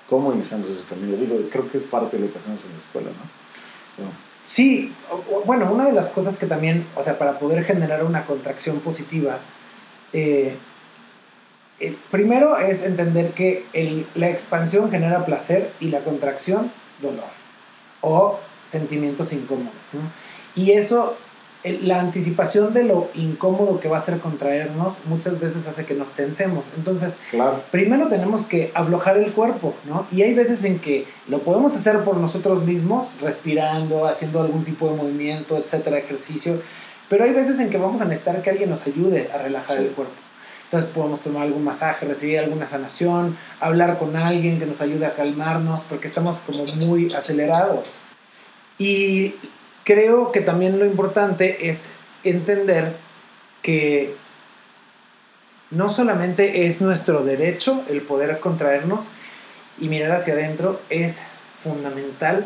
[0.10, 1.16] ¿Cómo iniciamos ese camino?
[1.16, 4.30] Digo, creo que es parte de lo que hacemos en la escuela, ¿no?
[4.42, 4.94] Sí,
[5.46, 9.40] bueno, una de las cosas que también, o sea, para poder generar una contracción positiva,
[10.14, 10.58] eh,
[11.80, 13.66] eh, primero es entender que
[14.16, 17.30] la expansión genera placer y la contracción dolor
[18.02, 19.74] o sentimientos incómodos.
[20.56, 21.18] Y eso,
[21.64, 26.12] la anticipación de lo incómodo que va a ser contraernos muchas veces hace que nos
[26.12, 26.70] tensemos.
[26.78, 27.18] Entonces,
[27.72, 30.08] primero tenemos que aflojar el cuerpo, ¿no?
[30.12, 34.90] Y hay veces en que lo podemos hacer por nosotros mismos, respirando, haciendo algún tipo
[34.90, 36.62] de movimiento, etcétera, ejercicio
[37.10, 39.90] pero hay veces en que vamos a necesitar que alguien nos ayude a relajar el
[39.90, 40.14] cuerpo.
[40.70, 45.16] Entonces podemos tomar algún masaje, recibir alguna sanación, hablar con alguien que nos ayude a
[45.16, 47.98] calmarnos, porque estamos como muy acelerados.
[48.78, 49.34] Y
[49.84, 52.98] creo que también lo importante es entender
[53.64, 54.14] que
[55.72, 59.10] no solamente es nuestro derecho el poder contraernos
[59.80, 61.24] y mirar hacia adentro, es
[61.56, 62.46] fundamental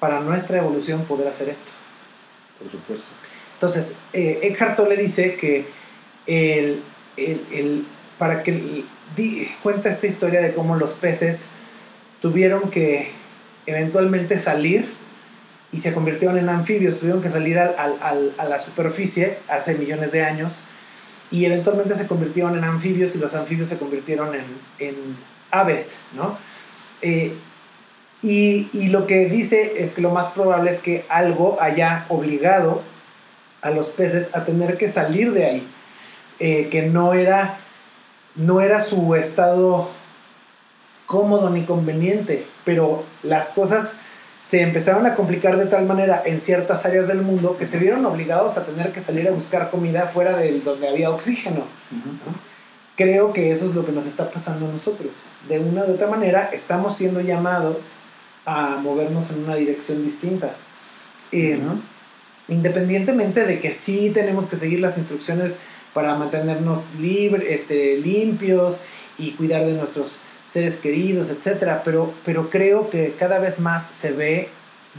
[0.00, 1.70] para nuestra evolución poder hacer esto.
[2.58, 3.06] Por supuesto.
[3.52, 5.66] Entonces, eh, Eckhart Tolle dice que
[6.26, 6.82] el,
[8.18, 8.84] para que
[9.62, 11.50] cuenta esta historia de cómo los peces
[12.20, 13.10] tuvieron que
[13.66, 14.92] eventualmente salir
[15.70, 20.12] y se convirtieron en anfibios, tuvieron que salir al, al, a la superficie hace millones
[20.12, 20.62] de años
[21.30, 24.30] y eventualmente se convirtieron en anfibios y los anfibios se convirtieron
[24.78, 25.16] en,
[25.50, 26.38] aves, ¿no?
[27.02, 27.34] Eh,
[28.20, 32.82] y, lo que dice es que lo más probable es que algo haya obligado
[33.62, 35.68] a los peces a tener que salir de ahí,
[36.38, 37.58] eh, que no era,
[38.34, 39.90] no era su estado
[41.06, 43.98] cómodo ni conveniente, pero las cosas
[44.38, 48.06] se empezaron a complicar de tal manera en ciertas áreas del mundo que se vieron
[48.06, 51.64] obligados a tener que salir a buscar comida fuera de donde había oxígeno.
[52.96, 55.28] Creo que eso es lo que nos está pasando a nosotros.
[55.48, 57.96] De una u otra manera estamos siendo llamados
[58.44, 60.54] a movernos en una dirección distinta.
[61.32, 61.60] Eh,
[62.48, 65.56] independientemente de que sí tenemos que seguir las instrucciones
[65.98, 68.82] para mantenernos libres, este, limpios
[69.18, 74.12] y cuidar de nuestros seres queridos, etcétera, pero, pero creo que cada vez más se
[74.12, 74.48] ve,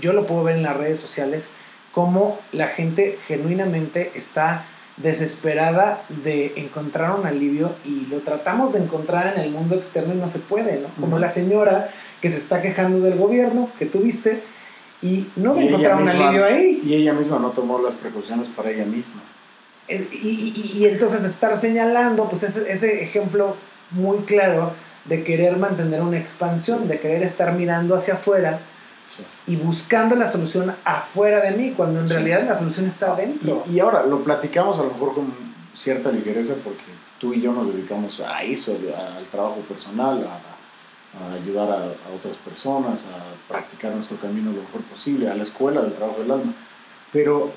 [0.01, 1.51] yo lo puedo ver en las redes sociales,
[1.93, 4.65] cómo la gente genuinamente está
[4.97, 10.17] desesperada de encontrar un alivio y lo tratamos de encontrar en el mundo externo y
[10.17, 10.89] no se puede, ¿no?
[10.99, 14.43] Como la señora que se está quejando del gobierno que tuviste
[15.01, 16.81] y no va a encontrar un alivio ahí.
[16.85, 19.21] Y ella misma no tomó las precauciones para ella misma.
[19.89, 23.55] Y, y, y entonces estar señalando, pues ese, ese ejemplo
[23.91, 24.73] muy claro
[25.05, 28.61] de querer mantener una expansión, de querer estar mirando hacia afuera
[29.47, 33.63] y buscando la solución afuera de mí, cuando en realidad la solución está adentro.
[33.69, 35.33] Y, ahora lo platicamos a lo mejor con
[35.73, 36.83] cierta ligereza porque
[37.19, 38.77] tú y yo nos dedicamos a eso,
[39.17, 45.29] al trabajo personal, a, ayudar a, otras personas, a practicar nuestro camino lo mejor posible,
[45.29, 46.53] a la escuela del trabajo del alma.
[47.11, 47.51] Pero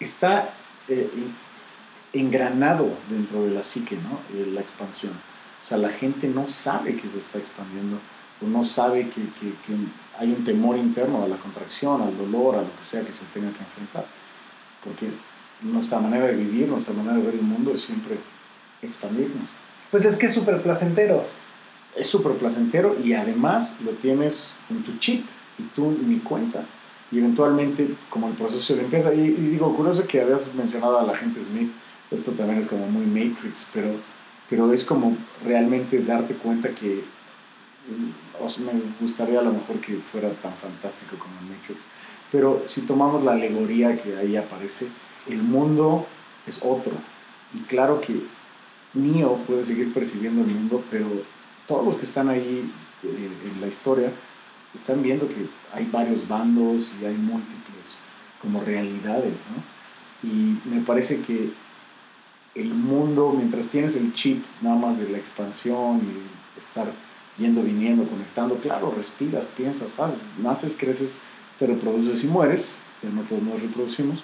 [0.00, 0.48] está
[0.88, 1.10] eh,
[2.12, 4.20] engranado dentro de la psique, ¿no?
[4.38, 5.12] Eh, la expansión
[5.62, 7.98] o sea, la gente no sabe que se está expandiendo
[8.42, 9.76] o no sabe que, que, que,
[10.18, 13.24] hay un temor interno a la contracción, al dolor, a lo que sea que se
[13.26, 14.06] tenga que enfrentar.
[14.84, 15.08] Porque
[15.62, 18.18] nuestra manera de vivir, nuestra manera de ver el mundo es siempre
[18.82, 19.48] expandirnos.
[19.90, 21.26] Pues es que es súper placentero.
[21.96, 25.26] Es súper placentero y además lo tienes en tu chip
[25.58, 26.64] y tú ni cuenta.
[27.10, 31.02] Y eventualmente, como el proceso de limpieza, y, y digo, curioso que habías mencionado a
[31.02, 31.72] la gente Smith,
[32.10, 33.94] esto también es como muy Matrix, pero
[34.50, 37.04] pero es como realmente darte cuenta que
[37.88, 41.80] mm, o sea, me gustaría a lo mejor que fuera tan fantástico como Matrix,
[42.32, 44.88] pero si tomamos la alegoría que ahí aparece,
[45.28, 46.06] el mundo
[46.46, 46.92] es otro.
[47.54, 48.20] Y claro que
[48.94, 51.06] Neo puede seguir percibiendo el mundo, pero
[51.66, 52.70] todos los que están ahí
[53.04, 54.12] eh, en la historia
[54.74, 57.98] están viendo que hay varios bandos y hay múltiples
[58.40, 60.28] como realidades, ¿no?
[60.28, 61.50] Y me parece que
[62.54, 66.90] el mundo, mientras tienes el chip nada más de la expansión y estar
[67.38, 70.00] yendo, viniendo, conectando, claro, respiras, piensas,
[70.38, 71.20] naces, creces,
[71.58, 74.22] te reproduces y mueres, ya no todos nos reproducimos,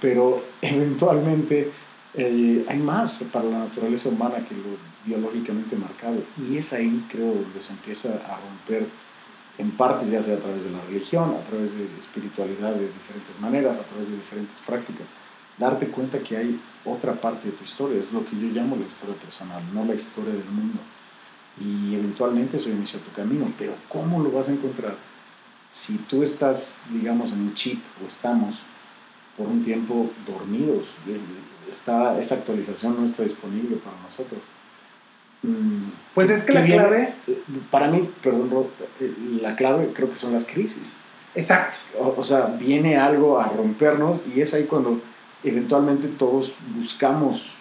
[0.00, 1.70] pero eventualmente
[2.14, 7.26] eh, hay más para la naturaleza humana que lo biológicamente marcado y es ahí creo
[7.26, 8.88] donde se empieza a romper
[9.56, 13.40] en partes ya sea a través de la religión, a través de espiritualidad de diferentes
[13.40, 15.08] maneras, a través de diferentes prácticas
[15.58, 18.86] darte cuenta que hay otra parte de tu historia, es lo que yo llamo la
[18.86, 20.78] historia personal, no la historia del mundo.
[21.58, 24.96] Y eventualmente eso inicia tu camino, pero ¿cómo lo vas a encontrar?
[25.70, 28.62] Si tú estás, digamos, en un chip o estamos
[29.36, 31.18] por un tiempo dormidos, eh,
[31.70, 34.40] está, esa actualización no está disponible para nosotros.
[35.42, 37.14] Mm, pues es que la clave...
[37.70, 38.68] Para mí, perdón,
[39.00, 40.96] eh, la clave creo que son las crisis.
[41.34, 41.78] Exacto.
[41.98, 45.00] o sea, viene algo a rompernos y es ahí cuando
[45.48, 47.52] eventualmente todos buscamos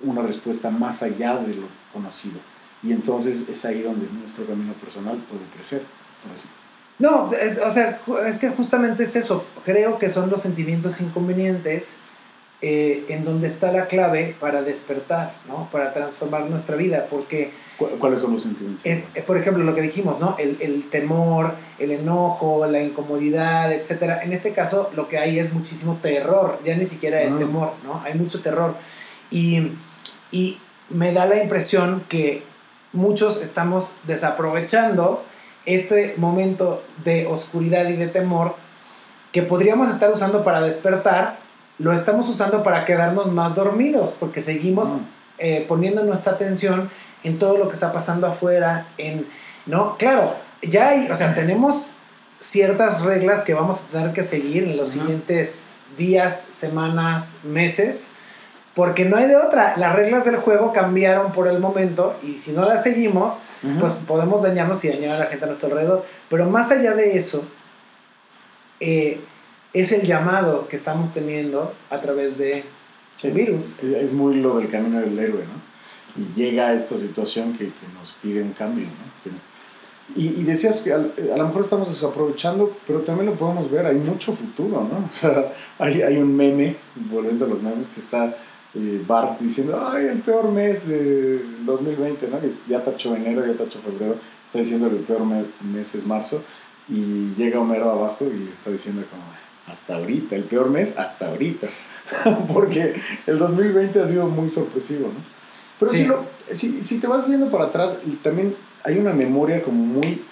[0.00, 2.38] una respuesta más allá de lo conocido.
[2.82, 5.82] Y entonces es ahí donde nuestro camino personal puede crecer.
[6.98, 7.30] No,
[7.64, 9.44] o sea, es que justamente es eso.
[9.64, 11.98] Creo que son los sentimientos inconvenientes
[12.60, 15.68] eh, en donde está la clave para despertar, ¿no?
[15.70, 17.52] Para transformar nuestra vida, porque...
[18.00, 18.84] ¿Cuáles son los sentimientos?
[18.84, 20.34] Eh, por ejemplo, lo que dijimos, ¿no?
[20.38, 24.22] El, el, temor, el enojo, la incomodidad, etc.
[24.22, 27.38] En este caso, lo que hay es muchísimo terror, ya ni siquiera es ah.
[27.38, 28.02] temor, ¿no?
[28.02, 28.74] Hay mucho terror.
[29.30, 29.74] Y,
[30.32, 32.42] y me da la impresión que
[32.92, 35.22] muchos estamos desaprovechando
[35.64, 38.56] este momento de oscuridad y de temor
[39.32, 41.38] que podríamos estar usando para despertar,
[41.78, 44.98] lo estamos usando para quedarnos más dormidos, porque seguimos Ah.
[45.38, 46.90] eh, poniendo nuestra atención
[47.22, 49.26] en todo lo que está pasando afuera, en,
[49.66, 49.96] ¿no?
[49.96, 51.94] Claro, ya hay, o sea, tenemos
[52.40, 55.00] ciertas reglas que vamos a tener que seguir en los Ujú.
[55.00, 58.10] siguientes días, semanas, meses,
[58.74, 59.74] porque no hay de otra.
[59.76, 63.78] Las reglas del juego cambiaron por el momento y si no las seguimos, Ujú.
[63.80, 66.04] pues podemos dañarnos y dañar a la gente a nuestro alrededor.
[66.28, 67.44] Pero más allá de eso,
[68.80, 69.20] eh,
[69.72, 72.64] es el llamado que estamos teniendo a través de
[73.16, 73.28] Sí.
[73.28, 73.78] el virus.
[73.82, 76.22] Es, es muy lo del camino del héroe, ¿no?
[76.22, 79.22] Y llega a esta situación que, que nos pide un cambio, ¿no?
[79.24, 79.36] Que-
[80.16, 83.96] y, y decías que a, lo mejor estamos desaprovechando, pero también lo podemos ver, hay
[83.96, 85.06] mucho futuro, ¿no?
[85.10, 86.76] O sea, hay, hay un meme,
[87.10, 88.34] volviendo a los memes, que está
[88.74, 92.38] eh, Bart diciendo, ay, el peor mes de 2020, ¿no?
[92.38, 96.06] Y ya tachó enero, ya tachó febrero, está diciendo que el peor me- mes es
[96.06, 96.42] marzo,
[96.88, 99.22] y llega Homero abajo y está diciendo como,
[99.70, 101.66] hasta ahorita, el peor mes hasta ahorita.
[102.52, 102.94] porque
[103.26, 105.38] el 2020 ha sido muy sorpresivo, ¿no?
[105.78, 105.98] Pero Sí.
[105.98, 110.22] si, lo- si, si te vas viendo para atrás, también hay una memoria como muy...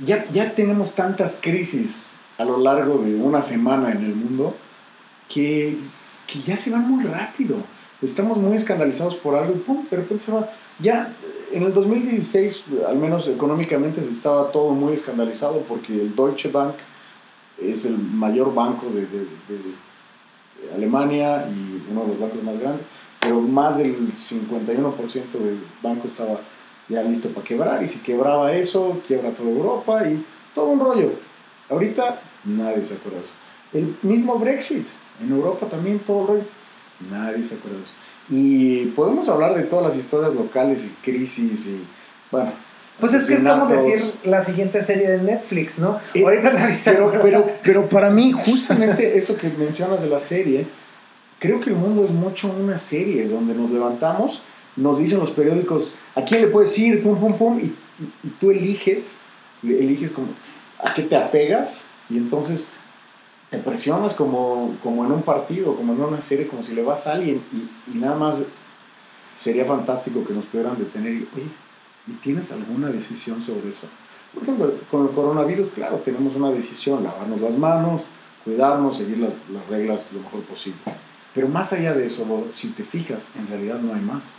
[0.00, 4.54] Ya, ya tenemos tantas crisis a lo largo de una semana en el mundo
[5.28, 5.76] que,
[6.26, 7.56] que ya se van muy rápido.
[8.00, 10.48] Estamos muy escandalizados por algo y pum, de repente se va.
[10.78, 11.12] Ya
[11.52, 16.74] en el 2016, al menos económicamente, estaba todo muy escandalizado porque el Deutsche Bank
[17.60, 19.28] es el mayor banco de, de-
[20.74, 22.84] Alemania y uno de los bancos más grandes,
[23.20, 26.40] pero más del 51% del banco estaba
[26.88, 31.12] ya listo para quebrar y si quebraba eso, quiebra toda Europa y todo un rollo.
[31.70, 33.32] Ahorita nadie se acuerda de eso.
[33.72, 34.86] El mismo Brexit,
[35.22, 36.44] en Europa también todo el rollo,
[37.10, 37.94] nadie se acuerda de eso.
[38.30, 41.84] Y podemos hablar de todas las historias locales y crisis y,
[42.30, 42.50] bueno,
[43.00, 45.98] Pues es que es como decir la siguiente serie de Netflix, ¿no?
[46.14, 50.66] Eh, Ahorita se pero, pero, pero para mí, justamente eso que mencionas de la serie,
[51.38, 54.42] creo que el mundo es mucho una serie donde nos levantamos,
[54.76, 57.02] nos dicen los periódicos, ¿a quién le puedes ir?
[57.02, 59.20] Pum, pum, pum, y, y- y tú eliges,
[59.62, 60.28] eliges como
[60.82, 62.72] a qué te apegas, y entonces
[63.50, 67.06] te presionas como, como en un partido, como en una serie, como si le vas
[67.06, 68.44] a alguien, y, y nada más
[69.36, 71.46] sería fantástico que nos pudieran detener y, oye,
[72.08, 73.86] ¿y tienes alguna decisión sobre eso?
[74.34, 78.02] Por ejemplo, con el coronavirus, claro, tenemos una decisión, lavarnos las manos,
[78.44, 80.78] cuidarnos, seguir la- las reglas lo mejor posible.
[81.34, 84.38] Pero más allá de eso, si te fijas, en realidad no hay más.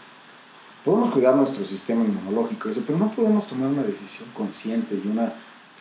[0.85, 5.33] Podemos cuidar nuestro sistema inmunológico, eso, pero no podemos tomar una decisión consciente y una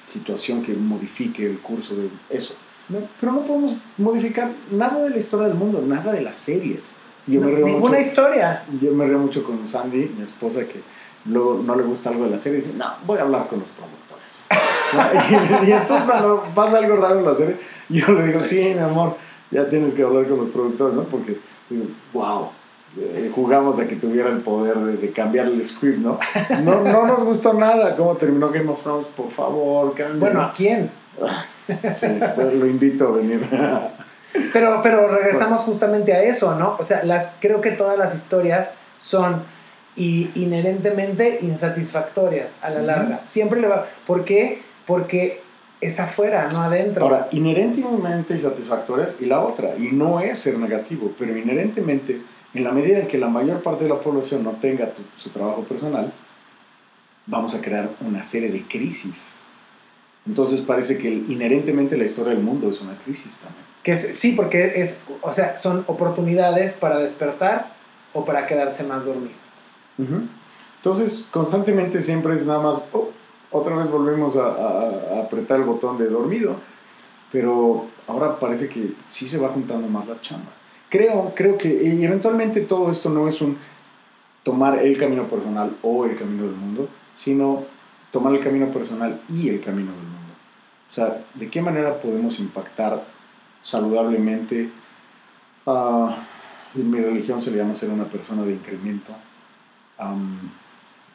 [0.06, 2.54] situación que modifique el curso de eso.
[2.88, 6.96] No, pero no podemos modificar nada de la historia del mundo, nada de las series.
[7.26, 8.64] Yo No, me río ninguna mucho- historia.
[8.80, 10.80] yo me río mucho con Sandy, mi esposa, que
[11.24, 13.60] luego no le gusta algo de la serie y dice, no, voy a hablar con
[13.60, 14.44] los productores.
[15.60, 15.66] ¿No?
[15.66, 17.56] y, y entonces cuando pasa algo raro en la serie,
[17.88, 19.16] yo le digo, sí, mi amor,
[19.50, 21.04] ya tienes que hablar con los productores, ¿no?
[21.04, 22.50] Porque digo, wow,
[22.96, 26.18] eh, jugamos a que tuviera el poder de, de cambiar el script, ¿no?
[26.62, 26.80] ¿no?
[26.82, 30.18] No nos gustó nada cómo terminó Game of Thrones, por favor, cambia.
[30.18, 30.90] Bueno, ¿a quién?
[31.94, 33.46] Sí, lo invito a venir.
[34.52, 36.76] Pero, pero regresamos justamente a eso, ¿no?
[36.78, 39.42] O sea, las, creo que todas las historias son
[39.98, 43.20] y inherentemente insatisfactorias a la larga.
[43.24, 43.84] Siempre le va.
[44.06, 44.62] ¿Por qué?
[44.86, 45.42] Porque
[45.80, 47.04] es afuera, no adentro.
[47.04, 52.22] Ahora, inherentemente insatisfactorias y la otra, y no es ser negativo, pero inherentemente,
[52.54, 55.30] en la medida en que la mayor parte de la población no tenga tu- su
[55.30, 56.12] trabajo personal,
[57.26, 59.34] vamos a crear una serie de crisis.
[60.26, 63.64] Entonces parece que inherentemente la historia del mundo es una crisis también.
[63.82, 67.72] Que es- sí, porque es, o sea, son oportunidades para despertar
[68.12, 69.47] o para quedarse más dormido.
[70.76, 73.10] Entonces, constantemente siempre es nada más, oh,
[73.50, 76.56] otra vez volvemos a, apretar el botón de dormido,
[77.32, 80.50] pero ahora parece que sí se va juntando más la chamba.
[80.88, 83.58] Creo, creo que eventualmente todo esto no es un
[84.42, 87.64] tomar el camino personal o el camino del mundo, sino
[88.10, 90.32] tomar el camino personal y el camino del mundo.
[90.88, 93.04] O sea, ¿de qué manera podemos impactar
[93.62, 94.70] saludablemente?
[95.68, 96.16] ah,
[96.74, 99.12] en mi religión se le llama ser una persona de incremento.
[99.98, 100.50] Am,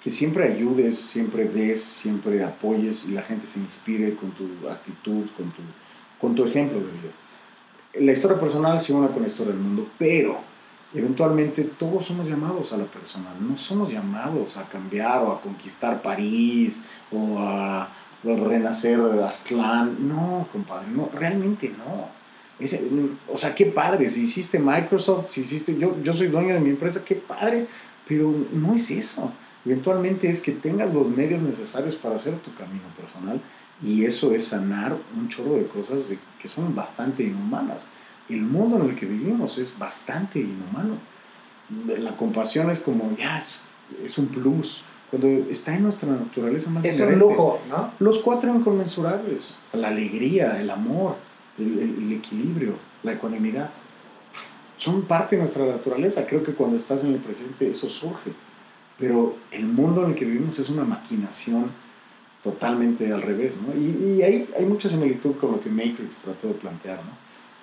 [0.02, 5.26] que siempre ayudes, siempre des, siempre apoyes y la gente se inspire con tu actitud,
[5.38, 5.62] con tu,
[6.20, 7.12] con tu ejemplo de vida.
[8.06, 10.40] La historia personal se une con la historia del mundo, pero
[10.94, 16.02] eventualmente todos somos llamados a la personal, no somos llamados a cambiar o a conquistar
[16.02, 17.88] París o a
[18.24, 20.08] renacer Aztlán.
[20.08, 22.08] No, compadre, no, realmente no.
[22.60, 22.88] Ese-
[23.32, 26.70] o sea, qué padre, si hiciste Microsoft, si hiciste, yo, yo soy dueño de mi
[26.70, 27.68] empresa, qué padre,
[28.08, 29.32] pero no es eso.
[29.66, 33.40] Eventualmente es que tengas los medios necesarios para hacer tu camino personal
[33.82, 37.90] Y eso es sanar un chorro de cosas que son bastante inhumanas.
[38.30, 40.98] El mundo en el que vivimos es bastante inhumano.
[41.98, 44.84] La compasión es como, ya, es, un plus.
[45.10, 47.92] Cuando está en nuestra naturaleza más Es un lujo, ¿no?
[48.00, 49.60] Los cuatro inconmensurables.
[49.74, 51.18] La alegría, el amor,
[51.58, 53.70] el, el equilibrio, la ecuanimidad.
[54.84, 56.28] Son parte de nuestra naturaleza.
[56.28, 58.34] Creo que cuando estás en el presente eso surge.
[59.00, 61.72] Pero el mundo en el que vivimos es una maquinación
[62.42, 63.58] totalmente al revés.
[63.80, 67.14] Y, hay, hay, mucha similitud con lo que Matrix trató de plantear, ¿no?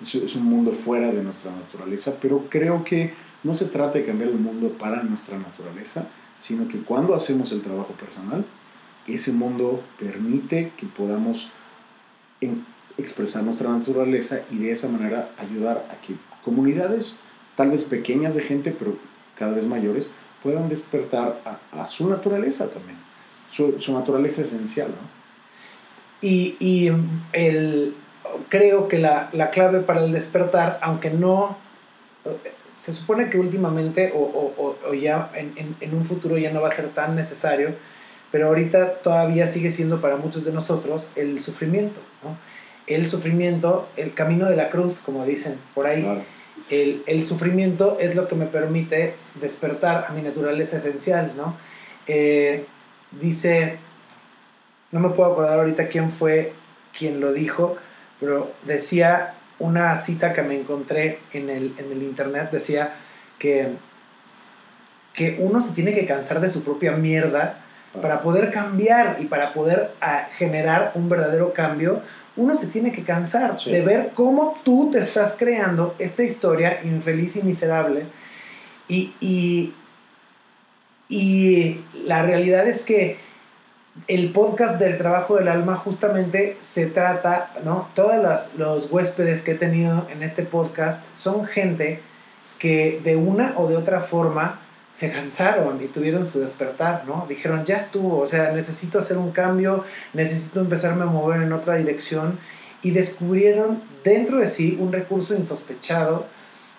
[0.01, 3.13] Es, un mundo fuera de nuestra naturaleza, pero creo que
[3.43, 6.07] no se trata de cambiar el mundo para nuestra naturaleza,
[6.37, 8.43] sino que cuando hacemos el trabajo personal,
[9.05, 11.51] ese mundo permite que podamos
[12.97, 17.17] expresar nuestra naturaleza y de esa manera ayudar a que comunidades,
[17.55, 18.97] tal vez pequeñas de gente, pero
[19.35, 20.11] cada vez mayores,
[20.43, 22.97] puedan despertar a, a su naturaleza también
[23.51, 24.89] su, naturaleza esencial.
[24.89, 25.07] ¿no?
[26.21, 26.91] Y, y
[27.33, 27.95] el,
[28.49, 31.57] creo que la, la, clave para el despertar, aunque no,
[32.75, 36.69] se supone que últimamente o, o, o ya en, en, un futuro ya no va
[36.69, 37.75] a ser tan necesario,
[38.31, 41.99] pero ahorita todavía sigue siendo para muchos de nosotros el sufrimiento.
[42.23, 42.37] ¿no?
[42.93, 46.23] El sufrimiento, el camino de la cruz, como dicen por ahí.
[46.69, 51.57] El, el, sufrimiento es lo que me permite despertar a mi naturaleza esencial, ¿no?
[52.07, 52.65] Eh,
[53.19, 53.77] dice,
[54.91, 56.53] no me puedo acordar ahorita quién fue
[56.97, 57.77] quien lo dijo,
[58.19, 62.95] pero decía una cita que me encontré en el, internet, decía
[63.37, 63.69] que,
[65.13, 67.60] que uno se tiene que cansar de su propia mierda
[67.99, 72.01] para poder cambiar y para poder ah, generar un verdadero cambio,
[72.37, 77.35] uno se tiene que cansar de ver cómo tú te estás creando esta historia infeliz
[77.35, 78.05] y miserable
[78.87, 79.73] y,
[81.09, 83.19] y la realidad es que
[84.07, 87.89] el podcast del trabajo del alma justamente se trata, ¿no?
[87.93, 92.01] Todos los huéspedes que he tenido en este podcast son gente
[92.57, 94.61] que de una o de otra forma
[94.91, 97.25] se cansaron y tuvieron su despertar, ¿no?
[97.29, 99.83] Dijeron, ya estuvo, o sea, necesito hacer un cambio,
[100.13, 102.39] necesito empezarme a mover en otra dirección
[102.81, 106.27] y descubrieron dentro de sí un recurso insospechado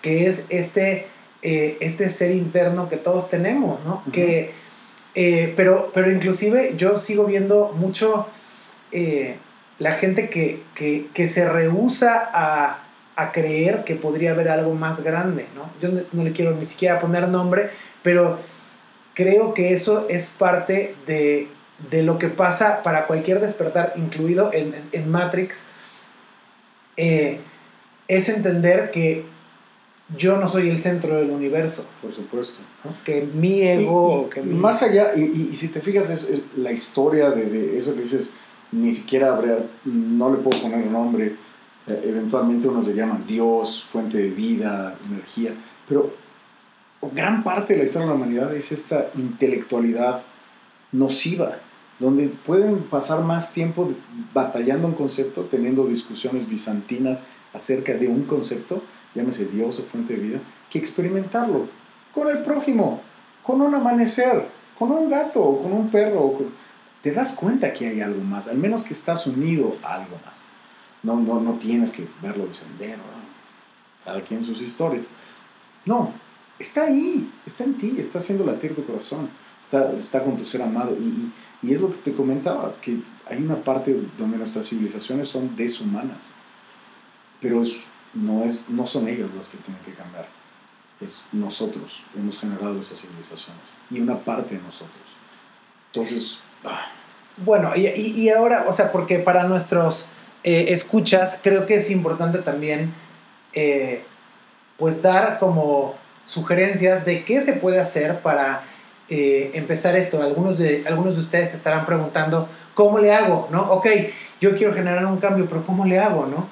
[0.02, 1.06] que es este
[1.44, 4.04] eh, este ser interno que todos tenemos, ¿no?
[4.12, 4.52] que,
[5.16, 8.28] eh, pero, pero inclusive yo sigo viendo mucho
[8.92, 9.38] eh,
[9.80, 12.84] la gente que, que, se rehúsa a,
[13.16, 15.68] a, creer que podría haber algo más grande, ¿no?
[15.80, 17.70] Yo no, le quiero ni siquiera poner nombre,
[18.02, 18.38] pero
[19.14, 21.48] creo que eso es parte de,
[21.90, 25.64] de lo que pasa para cualquier despertar, incluido en, en Matrix,
[26.96, 29.24] es entender que
[30.16, 31.88] yo no soy el centro del universo.
[32.00, 32.60] Por supuesto.
[33.04, 34.28] Que mi ego...
[34.28, 38.32] que Más allá, y, si te fijas, es, la historia de, eso que dices,
[38.70, 39.38] ni siquiera
[39.84, 41.36] no le puedo poner nombre,
[41.86, 45.54] eh, eventualmente unos le llaman Dios, fuente de vida, energía,
[45.88, 46.14] pero
[47.10, 50.22] gran parte de la historia de la humanidad es esta intelectualidad
[50.92, 51.58] nociva,
[51.98, 53.92] donde pueden pasar más tiempo
[54.32, 58.82] batallando un concepto, teniendo discusiones bizantinas acerca de un concepto,
[59.14, 60.40] llámese Dios o fuente de vida,
[60.70, 61.68] que experimentarlo
[62.14, 63.00] con el prójimo,
[63.42, 64.46] con un amanecer,
[64.78, 66.38] con un gato o con un perro.
[67.02, 70.44] Te das cuenta que hay algo más, al menos que estás unido a algo más.
[71.02, 72.98] No, no, no tienes que verlo descender,
[74.04, 75.06] cada quien sus historias.
[75.84, 76.12] No,
[76.62, 79.28] está ahí, está en ti, está haciendo latir tu corazón,
[79.60, 80.96] está, está con tu ser amado.
[80.98, 81.32] Y,
[81.62, 86.34] y, es lo que te comentaba, que hay una parte donde nuestras civilizaciones son deshumanas,
[87.40, 87.62] pero
[88.14, 90.28] no, es, no son ellos los que tienen que cambiar,
[91.00, 94.96] es nosotros, hemos generado esas civilizaciones y una parte de nosotros.
[95.92, 96.40] Entonces...
[96.64, 96.86] Ah.
[97.38, 100.10] Bueno, y, y, ahora, o sea, porque para nuestros
[100.44, 102.92] eh, escuchas creo que es importante también,
[103.54, 104.04] eh,
[104.76, 105.94] pues dar como
[106.24, 108.62] sugerencias de qué se puede hacer para
[109.08, 110.22] eh, empezar esto.
[110.22, 113.48] Algunos de, algunos de ustedes estarán preguntando, ¿cómo le hago?
[113.50, 113.62] ¿No?
[113.72, 113.86] Ok,
[114.40, 116.26] yo quiero generar un cambio, pero ¿cómo le hago?
[116.26, 116.48] ¿No?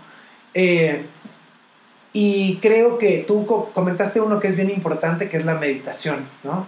[2.12, 6.66] Y creo que tú comentaste uno que es bien importante, que es la meditación, ¿no?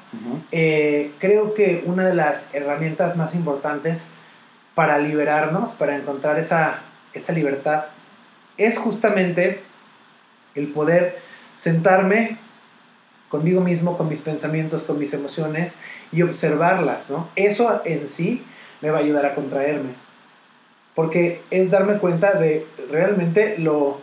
[0.53, 4.09] Eh, creo que una de las herramientas más importantes
[4.77, 6.83] para liberarnos, para encontrar esa,
[7.13, 7.87] esa libertad,
[8.57, 9.63] es justamente
[10.55, 11.19] el poder
[11.57, 12.39] sentarme
[13.33, 15.77] conmigo mismo, con mis pensamientos, con mis emociones
[16.13, 17.31] y observarlas, ¿no?
[17.35, 18.45] Eso en sí
[18.83, 19.95] me va a ayudar a contraerme.
[20.95, 24.03] Porque es darme cuenta de realmente lo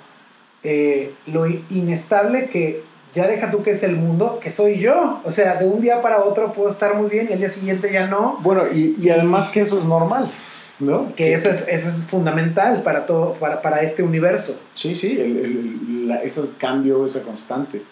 [0.63, 5.21] eh, lo inestable que ya deja tú que es el mundo, que soy yo.
[5.23, 7.91] O sea, de un día para otro puedo estar muy bien y el día siguiente
[7.93, 8.39] ya no.
[8.41, 10.31] Bueno, y, y además que eso es normal.
[10.79, 11.13] ¿No?
[11.13, 14.59] Que eso es, eso es fundamental para todo, para, para este universo.
[14.73, 17.83] Sí, sí, el, el, la, ese cambio, esa constante.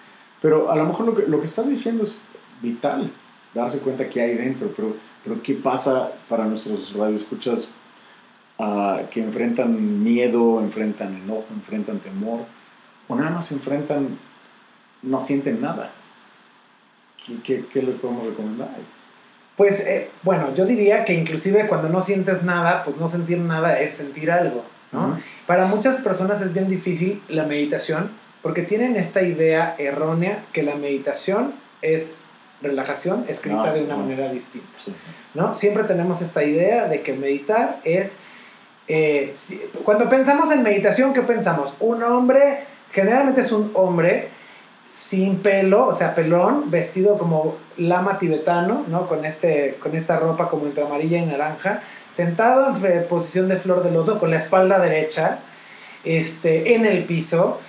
[0.42, 2.16] Pero a lo mejor lo que, lo que estás diciendo es
[2.62, 3.12] vital,
[3.54, 7.70] darse cuenta que hay dentro, pero, pero ¿qué pasa para nuestros radioescuchas
[8.60, 12.42] uh, que enfrentan miedo, enfrentan enojo, enfrentan temor,
[13.08, 14.20] o nada más enfrentan,
[15.02, 15.92] no sienten nada?
[17.26, 18.70] ¿Qué, qué, qué les podemos recomendar?
[19.56, 23.80] Pues eh, bueno, yo diría que inclusive cuando no sientes nada, pues no sentir nada
[23.80, 25.08] es sentir algo, ¿no?
[25.08, 25.22] Uh -huh.
[25.48, 28.12] Para muchas personas es bien difícil la meditación
[28.48, 32.16] porque tienen esta idea errónea que la meditación es
[32.62, 34.04] relajación escrita no, de una no.
[34.04, 34.94] manera distinta, sí.
[35.34, 35.54] ¿no?
[35.54, 38.16] Siempre tenemos esta idea de que meditar es...
[38.88, 41.74] Eh, si, cuando pensamos en meditación, ¿qué pensamos?
[41.82, 44.30] Un hombre, generalmente es un hombre
[44.92, 49.10] sin pelo, o sea, pelón, vestido como lama tibetano, ¿no?
[49.10, 53.84] Con, este, con esta ropa como entre amarilla y naranja, sentado en posición de flor
[53.84, 55.40] de loto, con la espalda derecha,
[56.06, 57.60] este, en el piso,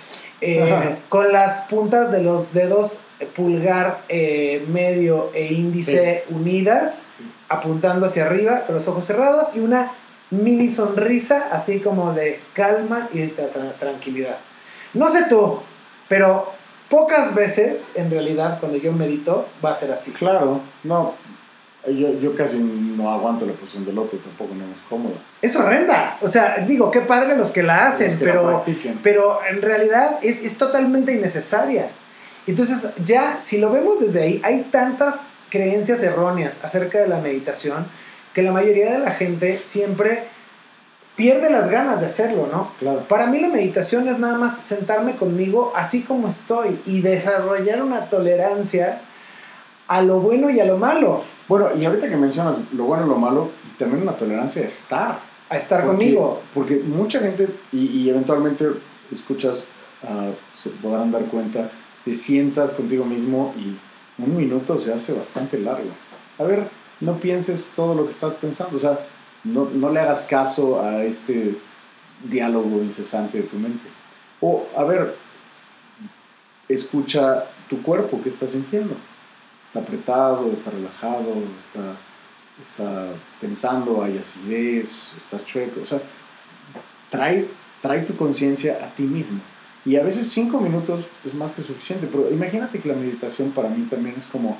[0.41, 2.99] eh, con las puntas de los dedos
[3.35, 6.33] pulgar, eh, medio e índice sí.
[6.33, 7.01] unidas,
[7.49, 9.91] apuntando hacia arriba, con los ojos cerrados y una
[10.31, 14.37] mini sonrisa así como de calma y de tra tranquilidad.
[14.93, 15.61] No sé tú,
[16.07, 16.51] pero
[16.89, 20.11] pocas veces, en realidad, cuando yo medito, va a ser así.
[20.11, 21.13] Claro, no.
[21.87, 25.15] Yo, yo casi no aguanto la posición del otro, tampoco no es cómoda.
[25.41, 26.17] Es horrenda.
[26.21, 30.19] O sea, digo, qué padre los que la hacen, que pero, la pero en realidad
[30.21, 31.89] es, es totalmente innecesaria.
[32.47, 37.87] Entonces, ya, si lo vemos desde ahí, hay tantas creencias erróneas acerca de la meditación
[38.33, 40.27] que la mayoría de la gente siempre
[41.15, 42.71] pierde las ganas de hacerlo, ¿no?
[42.79, 43.05] Claro.
[43.07, 48.09] Para mí la meditación es nada más sentarme conmigo así como estoy y desarrollar una
[48.09, 49.01] tolerancia
[49.89, 51.23] a lo bueno y a lo malo.
[51.47, 55.19] Bueno, y ahorita que mencionas lo bueno y lo malo, también una tolerancia a estar.
[55.49, 56.41] A estar porque, conmigo.
[56.53, 58.67] Porque mucha gente, y, y eventualmente
[59.11, 59.65] escuchas,
[60.03, 61.71] uh, se podrán dar cuenta,
[62.05, 63.75] te sientas contigo mismo y
[64.21, 65.89] un minuto se hace bastante largo.
[66.37, 66.69] A ver,
[66.99, 68.99] no pienses todo lo que estás pensando, o sea,
[69.43, 71.57] no, no, le hagas caso a este
[72.23, 73.87] diálogo incesante de tu mente.
[74.39, 75.15] O, a ver,
[76.67, 78.95] escucha tu cuerpo, ¿qué está sintiendo?
[79.69, 80.51] ¿Está apretado?
[80.51, 81.35] ¿Está relajado?
[81.59, 81.95] ¿Está,
[82.59, 84.03] está pensando?
[84.03, 85.13] ¿Hay acidez?
[85.15, 85.81] ¿Está chueco?
[85.81, 86.01] O sea,
[87.11, 87.47] trae,
[87.79, 89.39] trae tu conciencia a ti mismo.
[89.85, 93.69] Y a veces cinco minutos es más que suficiente, pero imagínate que la meditación para
[93.69, 94.57] mí también es como,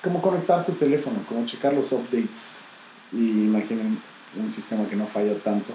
[0.00, 2.60] como conectar tu teléfono, como checar los updates.
[3.10, 4.00] Y imaginen
[4.38, 5.72] un sistema que no falla tanto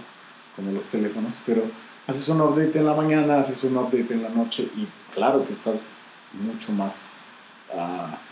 [0.56, 1.64] como los teléfonos, pero
[2.08, 5.52] haces un update en la mañana, haces un update en la noche y claro que
[5.52, 5.82] estás
[6.32, 7.08] mucho más...
[7.74, 8.29] Uh,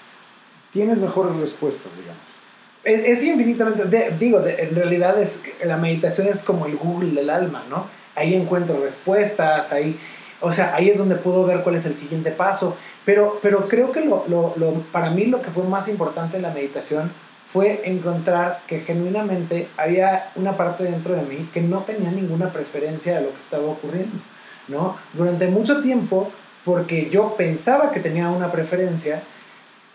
[0.78, 2.22] tienes mejores respuestas, digamos.
[2.84, 7.14] Es, es infinitamente, de, digo, de, en realidad es, la meditación es como el Google
[7.14, 7.88] del alma, ¿no?
[8.14, 9.98] Ahí encuentro respuestas, ahí,
[10.40, 13.92] o sea, ahí es donde puedo ver cuál es el siguiente paso, pero, pero creo
[13.92, 17.12] que lo, lo, lo, para mí lo que fue más importante en la meditación
[17.48, 23.16] fue encontrar que genuinamente había una parte dentro de mí que no tenía ninguna preferencia
[23.16, 24.20] de lo que estaba ocurriendo,
[24.68, 24.96] ¿no?
[25.14, 26.32] Durante mucho tiempo,
[26.64, 29.24] porque yo pensaba que tenía una preferencia,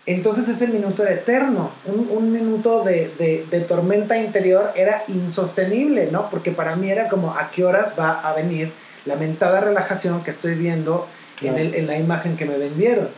[0.05, 6.09] entonces ese minuto era eterno, un, un minuto de, de, de, tormenta interior era insostenible,
[6.11, 6.29] ¿no?
[6.29, 8.73] Porque para mí era como, ¿a qué horas va a venir
[9.05, 11.57] la mentada relajación que estoy viendo claro.
[11.57, 13.09] en, el, en la imagen que me vendieron?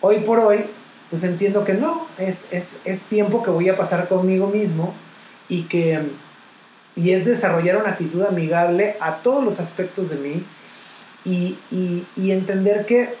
[0.00, 0.64] Hoy por hoy
[1.12, 4.94] pues entiendo que no, es, es, es tiempo que voy a pasar conmigo mismo
[5.46, 6.00] y que
[6.96, 10.46] y es desarrollar una actitud amigable a todos los aspectos de mí
[11.24, 13.18] y, y, y, entender que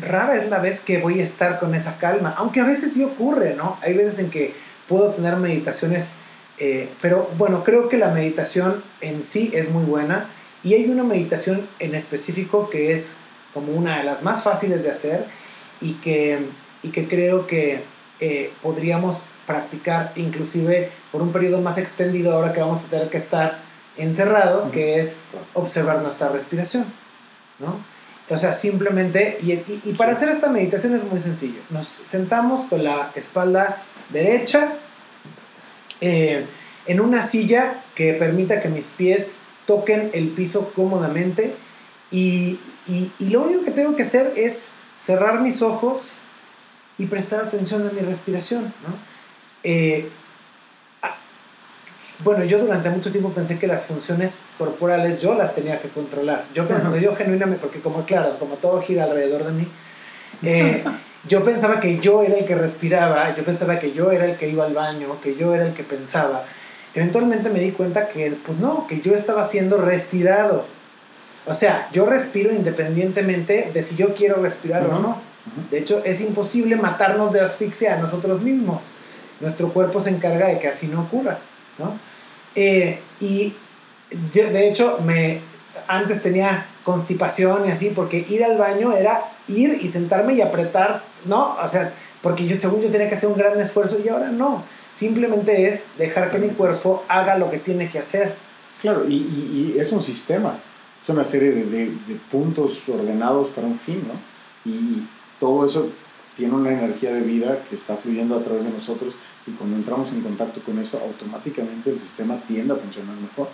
[0.00, 3.04] rara es la vez que voy a estar con esa calma, aunque a veces sí
[3.04, 3.78] ocurre, ¿no?
[3.82, 4.54] Hay veces en que
[4.88, 6.14] puedo tener meditaciones,
[6.58, 10.30] eh, pero bueno, creo que la meditación en sí es muy buena
[10.62, 13.16] y hay una meditación en específico que es
[13.54, 15.26] como una de las más fáciles de hacer
[15.80, 16.48] y que
[16.82, 17.82] y que creo que
[18.20, 23.16] eh, podríamos practicar inclusive por un periodo más extendido ahora que vamos a tener que
[23.16, 23.62] estar
[23.96, 25.16] encerrados, que es
[25.54, 26.86] observar nuestra respiración,
[27.58, 27.78] ¿no?
[28.30, 31.60] O sea, simplemente, y, y, y para hacer esta meditación es muy sencillo.
[31.68, 34.74] Nos sentamos con la espalda derecha
[36.00, 36.46] eh,
[36.86, 41.56] en una silla que permita que mis pies toquen el piso cómodamente
[42.10, 46.18] y, y, y lo único que tengo que hacer es cerrar mis ojos
[46.98, 48.74] y prestar atención a mi respiración.
[48.82, 48.96] ¿no?
[49.64, 50.10] Eh,
[52.24, 56.46] bueno, yo durante mucho tiempo pensé que las funciones corporales yo las tenía que controlar.
[56.52, 59.68] Yo, uh yo genuinamente, porque como claro, como todo gira alrededor de mí,
[60.42, 60.84] eh,
[61.26, 64.48] yo pensaba que yo era el que respiraba, yo pensaba que yo era el que
[64.48, 66.44] iba al baño, que yo era el que pensaba.
[66.94, 70.66] eventualmente me di cuenta que, pues no, que yo estaba siendo respirado.
[71.46, 75.20] O sea, yo respiro independientemente de si yo quiero respirar o no.
[75.70, 78.90] De hecho, es imposible matarnos de asfixia a nosotros mismos.
[79.40, 81.38] Nuestro cuerpo se encarga de que así no ocurra.
[81.80, 81.98] ¿no?
[82.62, 83.54] Eh, y
[84.10, 85.40] de hecho, me,
[85.88, 91.02] antes tenía constipación y así, porque ir al baño era ir y sentarme y apretar,
[91.24, 91.56] ¿no?
[91.56, 94.62] O sea, porque yo según yo tenía que hacer un gran esfuerzo y ahora no.
[94.90, 98.34] Simplemente es dejar que mi cuerpo haga lo que tiene que hacer.
[98.82, 100.58] Claro, y, y, es un sistema,
[101.02, 104.70] es una serie de, de, puntos ordenados para un fin, ¿no?
[104.70, 105.06] Y,
[105.38, 105.88] todo eso
[106.36, 109.14] tiene una energía de vida que está fluyendo a través de nosotros
[109.50, 113.48] y cuando entramos en contacto con eso, automáticamente el sistema tiende a funcionar mejor.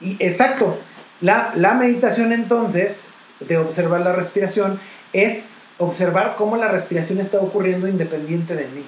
[0.00, 0.78] Y exacto,
[1.20, 4.78] la, la meditación entonces, de observar la respiración,
[5.12, 5.48] es
[5.78, 8.84] observar cómo la respiración está ocurriendo independiente de mí.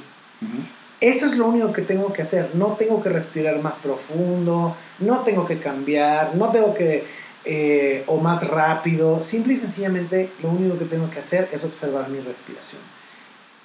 [1.01, 2.51] Eso es lo único que tengo que hacer.
[2.55, 7.05] No tengo que respirar más profundo, no tengo que cambiar, no tengo que...
[7.45, 9.21] Eh, o más rápido.
[9.21, 12.81] Simple y sencillamente lo único que tengo que hacer es observar mi respiración.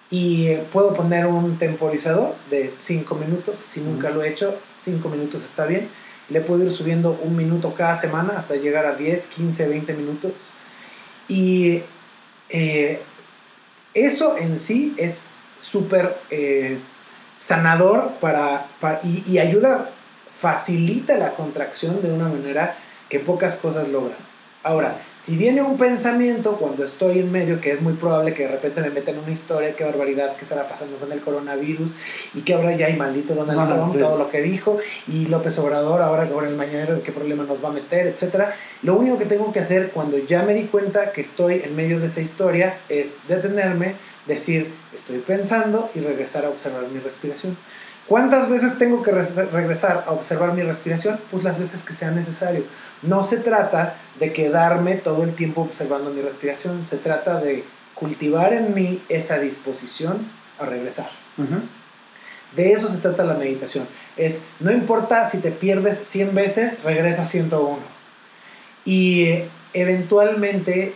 [0.09, 3.57] Y puedo poner un temporizador de 5 minutos.
[3.63, 5.89] Si nunca lo he hecho, 5 minutos está bien.
[6.29, 10.51] Le puedo ir subiendo un minuto cada semana hasta llegar a 10, 15, 20 minutos.
[11.27, 11.83] Y
[12.49, 13.01] eh,
[13.93, 15.25] eso en sí es
[15.57, 16.79] súper eh,
[17.35, 18.67] sanador para,
[19.03, 19.91] y, ayuda,
[20.35, 22.77] facilita la contracción de una manera
[23.09, 24.26] que pocas cosas logran.
[24.63, 28.49] Ahora, si viene un pensamiento cuando estoy en medio, que es muy probable que de
[28.49, 31.95] repente me metan una historia, qué barbaridad, qué estará pasando con el coronavirus,
[32.33, 34.77] y que ahora ya hay maldito Donald Trump, todo lo que dijo,
[35.07, 38.49] y López Obrador, ahora con el mañanero, qué problema nos va a meter, etc.
[38.81, 41.99] Lo único que tengo que hacer cuando ya me di cuenta que estoy en medio
[41.99, 43.95] de esa historia es detenerme,
[44.25, 47.57] decir, estoy pensando y regresar a observar mi respiración.
[48.07, 51.19] ¿Cuántas veces tengo que regresar a observar mi respiración?
[51.29, 52.63] Pues las veces que sea necesario.
[53.01, 58.53] No se trata de quedarme todo el tiempo observando mi respiración, se trata de cultivar
[58.53, 61.09] en mí esa disposición a regresar.
[62.55, 63.87] De eso se trata la meditación.
[64.15, 67.79] Es, no importa si te pierdes 100 veces, regresa 101.
[68.85, 70.95] Y eh, eventualmente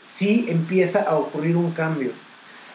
[0.00, 2.12] sí empieza a ocurrir un cambio.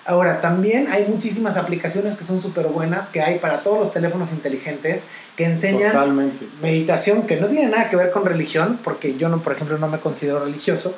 [0.07, 4.31] Ahora, también hay muchísimas aplicaciones que son súper buenas, que hay para todos los teléfonos
[4.31, 5.03] inteligentes,
[5.35, 6.31] que enseñan
[6.61, 9.89] meditación, que no tiene nada que ver con religión, porque yo, no, por ejemplo, no
[9.89, 10.95] me considero religioso.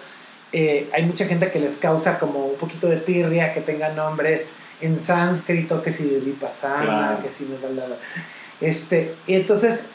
[0.51, 4.57] Eh, hay mucha gente que les causa como un poquito de tirria que tengan nombres
[4.79, 7.57] en sánscrito, que si de vipassana, que si de...
[8.61, 9.89] Este, y entonces,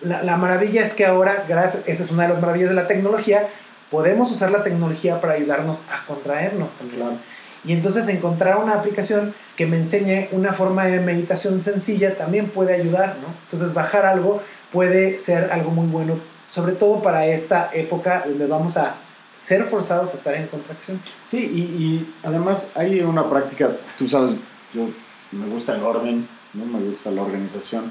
[0.00, 2.88] la, la, maravilla es que ahora, gracias, esa es una de las maravillas de la
[2.88, 3.46] tecnología,
[3.88, 7.20] podemos usar la tecnología para ayudarnos a contraernos también.
[7.64, 12.74] Y entonces encontrar una aplicación que me enseñe una forma de meditación sencilla también puede
[12.74, 13.28] ayudar, ¿no?
[13.42, 14.42] Entonces bajar algo
[14.72, 18.96] puede ser algo muy bueno, sobre todo para esta época donde vamos a
[19.36, 21.00] ser forzados a estar en contracción.
[21.24, 24.32] Sí, y, además hay una práctica, tú sabes,
[24.74, 24.88] yo
[25.32, 26.66] me gusta el orden, ¿no?
[26.66, 27.90] me gusta la organización,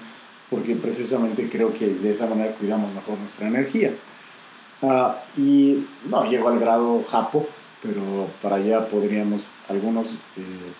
[0.49, 3.93] porque precisamente creo que de esa manera cuidamos mejor nuestra energía.
[4.81, 7.47] Uh, y no llego al grado japo,
[7.81, 10.73] pero para allá podríamos algunos eh,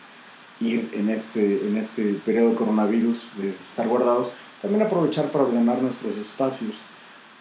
[0.60, 4.32] ir en este, en este periodo de coronavirus, de estar guardados,
[4.62, 6.76] también aprovechar para ordenar nuestros espacios.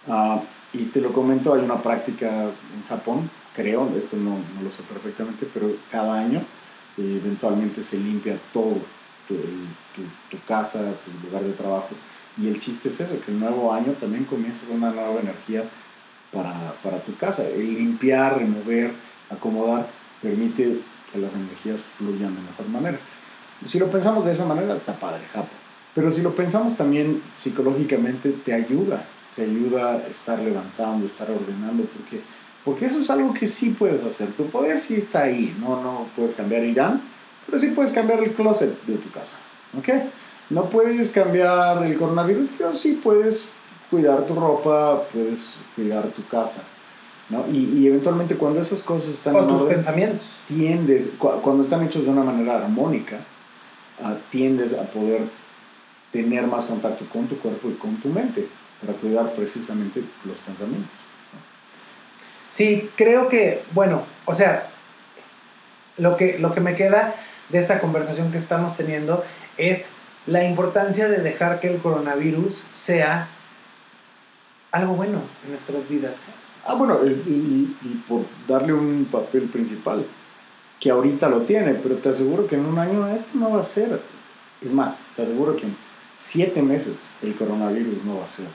[0.07, 0.41] Uh,
[0.73, 4.83] y te lo comento, hay una práctica en Japón, creo, esto no, no lo sé
[4.83, 6.41] perfectamente, pero cada año
[6.97, 8.77] eh, eventualmente se limpia todo,
[9.27, 11.89] tu, tu, tu, casa, tu lugar de trabajo.
[12.37, 15.65] Y el chiste es eso, que el nuevo año también comienza con una nueva energía
[16.33, 17.49] para, para tu casa.
[17.49, 18.93] El limpiar, remover,
[19.31, 19.89] acomodar,
[20.23, 20.81] permite
[21.13, 22.99] que las energías fluyan de mejor manera.
[23.65, 25.49] Si lo pensamos de esa manera, está padre, Japo.
[25.95, 29.05] Pero si lo pensamos también psicológicamente, te ayuda,
[29.35, 32.21] te ayuda a estar levantando, estar ordenando, porque,
[32.65, 34.33] porque eso es algo que sí puedes hacer.
[34.33, 37.03] Tu poder sí está ahí, no, no puedes cambiar Irán,
[37.47, 39.39] pero sí puedes cambiar el closet de tu casa.
[39.77, 39.89] ¿Ok?
[40.51, 43.49] No puedes cambiar el coronavirus, pero sí puedes
[43.91, 46.63] cuidar tu ropa, puedes cuidar tu casa.
[47.29, 47.47] ¿No?
[47.53, 49.35] Y, eventualmente cuando esas cosas están...
[49.37, 50.37] O tus pensamientos.
[50.47, 53.19] Tiendes, cuando están hechos de una manera armónica,
[54.03, 55.23] ah, tiendes a poder
[56.13, 58.49] tener más contacto con tu cuerpo y con tu mente
[58.81, 60.91] para cuidar precisamente los pensamientos.
[62.49, 64.71] Sí, creo que, bueno, o sea,
[65.97, 67.15] lo que, lo que me queda
[67.51, 69.25] de esta conversación que estamos teniendo
[69.57, 73.29] es la importancia de dejar que el coronavirus sea
[74.71, 76.31] algo bueno en nuestras vidas.
[76.65, 77.75] Ah, bueno, y,
[78.07, 80.05] por darle un papel principal,
[80.81, 83.65] que ahorita lo tiene, pero te aseguro que en un año esto no va a
[83.65, 84.01] ser.
[84.61, 85.67] Es más, te aseguro que
[86.17, 88.47] siete meses el coronavirus no va a ser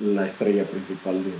[0.00, 1.34] la estrella principal del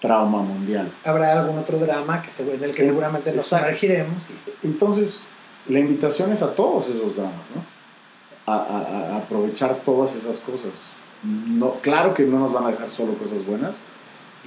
[0.00, 0.92] trauma mundial.
[1.04, 4.30] Habrá algún otro drama que se, en el que Eh, seguramente nos sumergiremos.
[4.30, 5.24] y- Entonces,
[5.68, 7.64] la invitación es a todos esos dramas, ¿no?
[8.46, 10.92] A, a- a aprovechar todas esas cosas.
[11.24, 13.74] No, claro que no nos van a dejar solo cosas buenas.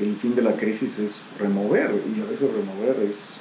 [0.02, 3.40] El fin de la crisis es remover, y a veces remover es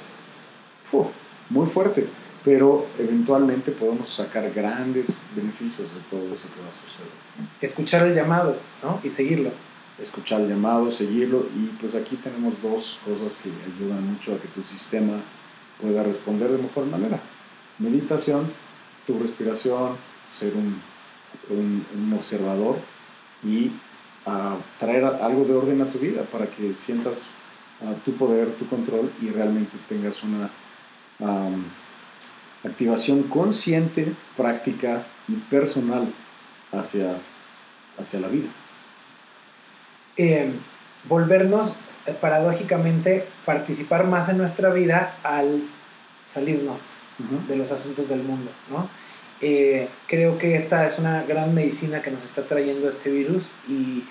[0.91, 1.07] uf,
[1.49, 2.07] muy fuerte,
[2.43, 7.09] pero eventualmente podemos sacar grandes beneficios de todo eso que va a suceder.
[7.61, 8.99] escuchar el llamado ¿no?
[9.03, 9.51] y seguirlo.
[9.99, 14.47] escuchar el llamado, seguirlo y pues aquí tenemos dos cosas que ayudan mucho a que
[14.47, 15.21] tu sistema
[15.79, 17.19] pueda responder de mejor manera.
[17.79, 18.51] Meditación,
[19.07, 19.95] tu respiración,
[20.33, 20.79] ser un,
[21.55, 22.77] un- un observador
[23.43, 23.71] y
[24.25, 27.23] ah, traer a- algo de orden a tu vida para que sientas
[27.83, 30.49] ah, tu poder, tu control y realmente tengas una
[32.63, 36.11] activación consciente, práctica y personal
[36.71, 37.15] hacia,
[37.99, 38.49] hacia la vida.
[40.17, 40.51] eh,
[41.07, 41.73] volvernos
[42.05, 45.63] eh, paradójicamente participar más en nuestra vida al
[46.27, 46.95] salirnos
[47.47, 48.89] de los asuntos del mundo, ¿no?
[49.41, 54.03] Eh, creo que esta es una gran medicina que nos está trayendo este virus y,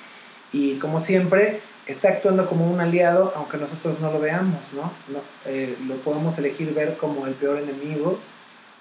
[0.53, 4.93] y como siempre está actuando como un aliado aunque nosotros no lo veamos, ¿no?
[5.09, 8.19] No, eh, lo podemos elegir ver como el peor enemigo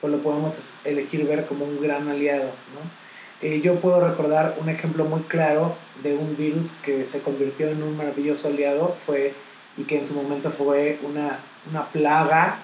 [0.01, 2.99] o lo podemos elegir ver como un gran aliado, ¿no?
[3.41, 7.83] Eh, yo puedo recordar un ejemplo muy claro de un virus que se convirtió en
[7.83, 9.33] un maravilloso aliado fue,
[9.77, 11.39] y que en su momento fue una,
[11.69, 12.59] una plaga,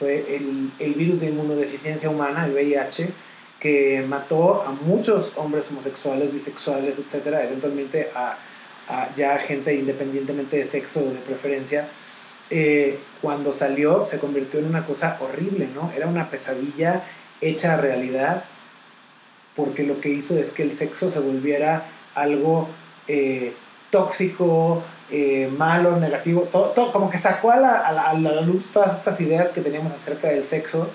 [0.00, 3.12] fue el, el virus de inmunodeficiencia humana, el VIH,
[3.60, 8.38] que mató a muchos hombres homosexuales, bisexuales, etcétera, eventualmente a,
[9.14, 11.88] ya gente independientemente de sexo o de preferencia.
[12.48, 15.92] Eh, cuando salió se convirtió en una cosa horrible, ¿no?
[15.94, 17.04] Era una pesadilla
[17.40, 18.44] hecha realidad
[19.54, 22.68] porque lo que hizo es que el sexo se volviera algo
[23.06, 23.52] eh,
[23.90, 28.96] tóxico, eh, malo, negativo, todo, todo- como que sacó a la, a, la, luz todas
[28.96, 30.88] estas ideas que teníamos acerca del sexo.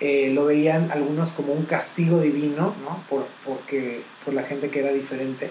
[0.00, 3.04] Eh, lo veían algunos como un castigo divino, ¿no?
[3.08, 5.50] Por, porque, por la gente que era diferente.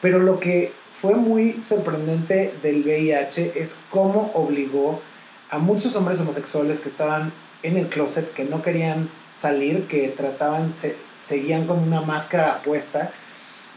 [0.00, 5.00] Pero lo que fue muy sorprendente del VIH es cómo obligó
[5.50, 10.70] a muchos hombres homosexuales que estaban en el closet, que no querían salir, que trataban,
[10.70, 13.10] se, seguían con una máscara puesta,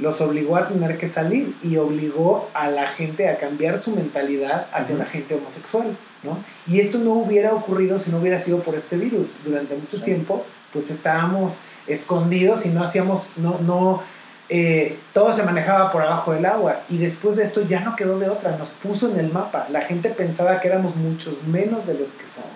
[0.01, 4.67] los obligó a tener que salir y obligó a la gente a cambiar su mentalidad
[4.73, 6.43] hacia la gente homosexual, ¿no?
[6.67, 9.37] Y esto no hubiera ocurrido si no hubiera sido por este virus.
[9.45, 10.03] Durante mucho Sí.
[10.03, 10.43] tiempo,
[10.73, 14.01] pues estábamos escondidos y no hacíamos, no, no,
[14.49, 16.81] eh, todo se manejaba por abajo del agua.
[16.89, 19.67] Y después de esto ya no quedó de otra, nos puso en el mapa.
[19.69, 22.49] La gente pensaba que éramos muchos menos de los que somos.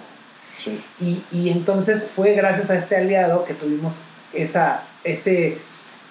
[0.58, 0.84] Sí.
[1.00, 4.02] Y, y entonces fue gracias a este aliado que tuvimos
[4.34, 5.60] esa, ese,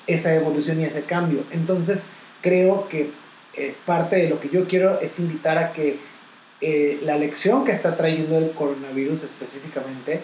[0.07, 1.45] esa evolución y ese cambio.
[1.51, 2.09] Entonces
[2.43, 3.11] creo que
[3.55, 5.99] eh, parte de lo que yo quiero es invitar a que
[6.61, 10.23] eh, la lección que está trayendo el coronavirus específicamente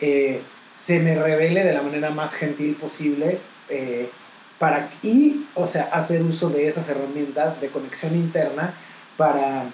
[0.00, 3.38] eh, se me revele de la manera más gentil posible
[4.58, 8.74] para, y, o sea, hacer uso de esas herramientas de conexión interna
[9.16, 9.70] para,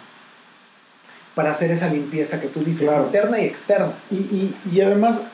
[1.35, 3.07] para hacer esa limpieza que tú dices, Claro.
[3.07, 3.93] interna y externa.
[4.11, 5.25] Y, y, y además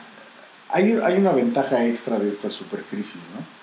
[0.69, 3.58] hay, hay una ventaja extra de esta supercrisis, ¿no?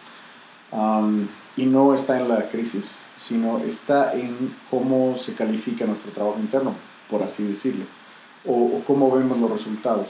[0.73, 6.39] Am, y no está en la crisis, sino está en cómo se califica nuestro trabajo
[6.39, 6.75] interno,
[7.09, 7.85] por así decirlo,
[8.45, 10.09] o, o cómo vemos los resultados.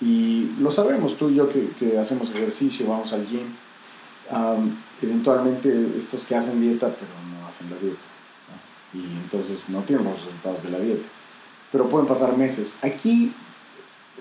[0.00, 3.46] Y lo sabemos tú y yo que, que hacemos ejercicio, vamos al gym.
[4.30, 7.98] am, eventualmente estos que hacen dieta, pero no hacen la dieta.
[8.92, 9.00] ¿no?
[9.00, 11.06] Y entonces no tienen los resultados de la dieta.
[11.72, 12.78] Pero pueden pasar meses.
[12.82, 13.32] Aquí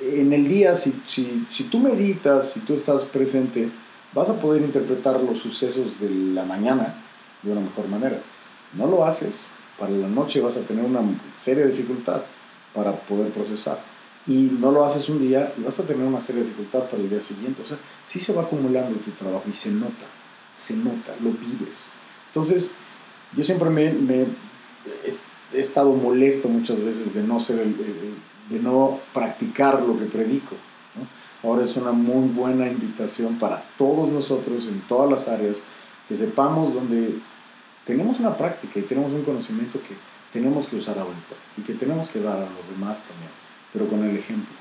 [0.02, 3.70] en el día, si, si, si tú meditas, si tú estás presente,
[4.16, 6.96] vas a poder interpretar los sucesos de la mañana
[7.44, 8.20] de una mejor manera.
[8.74, 11.02] No lo haces, para la noche vas a tener una
[11.36, 12.22] seria dificultad
[12.74, 13.80] para poder procesar.
[14.26, 17.10] Y no lo haces un día y vas a tener una seria dificultad para el
[17.10, 17.62] día siguiente.
[17.62, 20.06] O sea, sí se va acumulando tu trabajo y se nota,
[20.54, 21.92] se nota, lo vives.
[22.28, 22.74] Entonces,
[23.36, 24.22] yo siempre me, me
[25.54, 27.76] he, estado molesto muchas veces de no ser el-
[28.50, 30.56] de no practicar lo que predico.
[31.46, 35.62] Ahora es una muy buena invitación para todos nosotros en todas las áreas
[36.08, 37.20] que sepamos donde
[37.86, 39.96] tenemos una práctica y tenemos un conocimiento que
[40.34, 43.30] tenemos que usar ahorita y que tenemos que dar a los demás también,
[43.72, 44.54] pero con el ejemplo.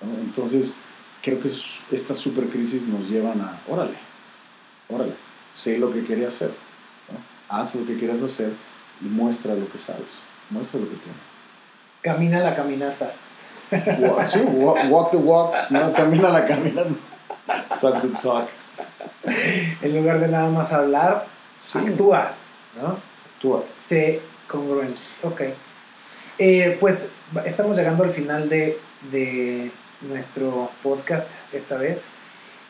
[0.00, 0.18] ¿no?
[0.22, 0.78] Entonces,
[1.22, 3.98] creo que es- estas supercrisis nos llevan a, órale,
[4.88, 5.12] órale,
[5.52, 6.48] sé lo que quería hacer,
[7.12, 7.54] ¿no?
[7.54, 8.52] haz lo que quieras hacer
[9.02, 10.08] y muestra lo que sabes,
[10.48, 11.20] muestra lo que tienes.
[12.02, 13.12] Camina la caminata.
[13.70, 16.90] Walk, sí, walk, walk the walk, no, camina la caminata.
[17.80, 18.48] Talk the talk.
[19.82, 21.26] en lugar de nada más hablar,
[21.74, 22.34] actúa,
[22.76, 22.98] ¿no?
[23.34, 23.64] Actúa.
[23.74, 25.00] Sé congruente.
[25.22, 25.42] Ok.
[26.38, 27.14] Eh, pues
[27.44, 28.78] estamos llegando al final de,
[29.10, 29.70] de
[30.02, 32.12] nuestro podcast esta vez.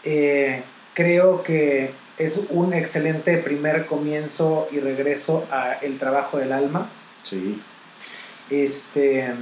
[0.05, 0.63] Eh,
[0.95, 6.89] creo que es un excelente primer comienzo y regreso a el trabajo del alma.
[7.23, 7.61] Sí.
[8.49, 9.35] Este,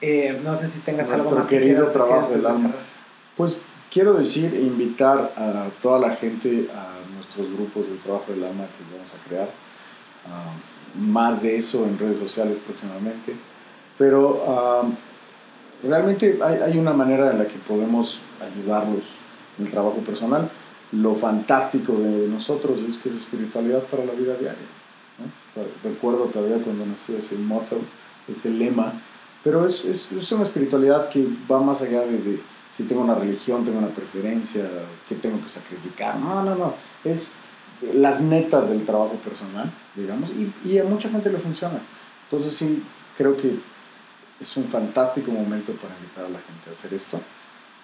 [0.00, 2.74] eh, no sé si tengas Nuestro algo más que querido decir trabajo antes del de.
[3.36, 8.64] Pues quiero decir invitar a toda la gente a nuestros grupos de trabajo del alma
[8.64, 9.48] que vamos a crear.
[10.94, 13.34] Más de eso en redes sociales próximamente.
[13.96, 14.92] Pero
[15.82, 19.02] realmente hay, hay una manera en la que podemos ayudarlos
[19.58, 20.50] en el trabajo personal.
[20.92, 24.66] Lo fantástico de nosotros es que es espiritualidad para la vida diaria.
[25.18, 25.62] ¿no?
[25.88, 27.76] Recuerdo todavía cuando nació ese motto,
[28.26, 28.94] ese lema,
[29.44, 33.14] pero es, es, es una espiritualidad que va más allá de, de si tengo una
[33.14, 34.68] religión, tengo una preferencia,
[35.08, 36.18] que tengo que sacrificar.
[36.18, 36.74] No, no, no.
[37.04, 37.36] Es
[37.94, 41.80] las netas del trabajo personal, digamos, y, y a mucha gente le funciona.
[42.24, 42.82] Entonces sí,
[43.16, 43.58] creo que
[44.40, 47.20] es un fantástico momento para invitar a la gente a hacer esto,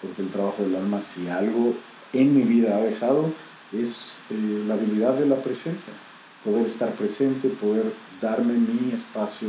[0.03, 1.75] porque el trabajo del alma, si algo
[2.13, 3.33] en mi vida ha dejado,
[3.73, 5.93] es eh, la habilidad de la presencia,
[6.45, 9.49] poder estar presente, poder darme mi espacio,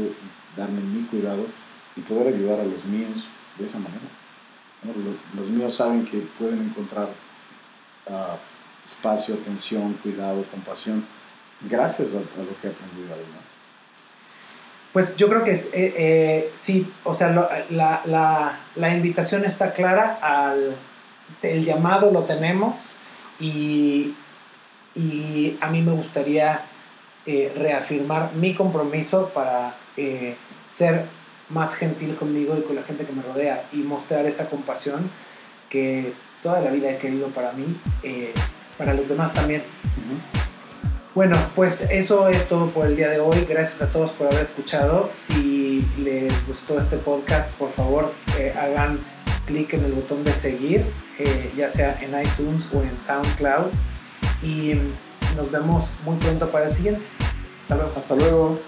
[0.56, 1.46] darme mi cuidado
[1.96, 3.28] y poder ayudar a los míos
[3.58, 4.02] de esa manera.
[5.36, 7.10] Los míos saben que pueden encontrar
[8.10, 8.38] ah,
[8.86, 11.06] espacio, atención, cuidado, compasión,
[11.62, 13.22] gracias a, a lo que he aprendido ahí.
[13.34, 13.46] ¿no?
[14.94, 17.30] Pues yo creo que eh, eh, sí, o sea,
[17.70, 20.76] la, la- la invitación está clara, al,
[21.42, 22.96] el llamado lo tenemos
[23.40, 24.14] y,
[24.94, 26.64] y a mí me gustaría
[27.26, 29.76] eh, reafirmar mi compromiso para
[30.68, 31.08] ser
[31.50, 35.10] más gentil conmigo y con la gente que me rodea y mostrar esa compasión
[35.70, 37.66] que toda la vida he querido para mí,
[38.04, 38.34] eh,
[38.78, 39.64] para los demás también.
[41.14, 43.46] Bueno, pues eso es todo por el día de hoy.
[43.48, 45.10] Gracias a todos por haber escuchado.
[45.12, 49.00] Si les gustó este podcast, por favor eh, hagan
[49.46, 50.86] clic en el botón de seguir,
[51.18, 53.72] eh, ya sea en iTunes o en SoundCloud.
[54.44, 54.74] Y
[55.38, 57.06] nos vemos muy pronto para el siguiente.
[57.60, 57.94] Hasta luego.
[57.96, 58.60] Hasta luego.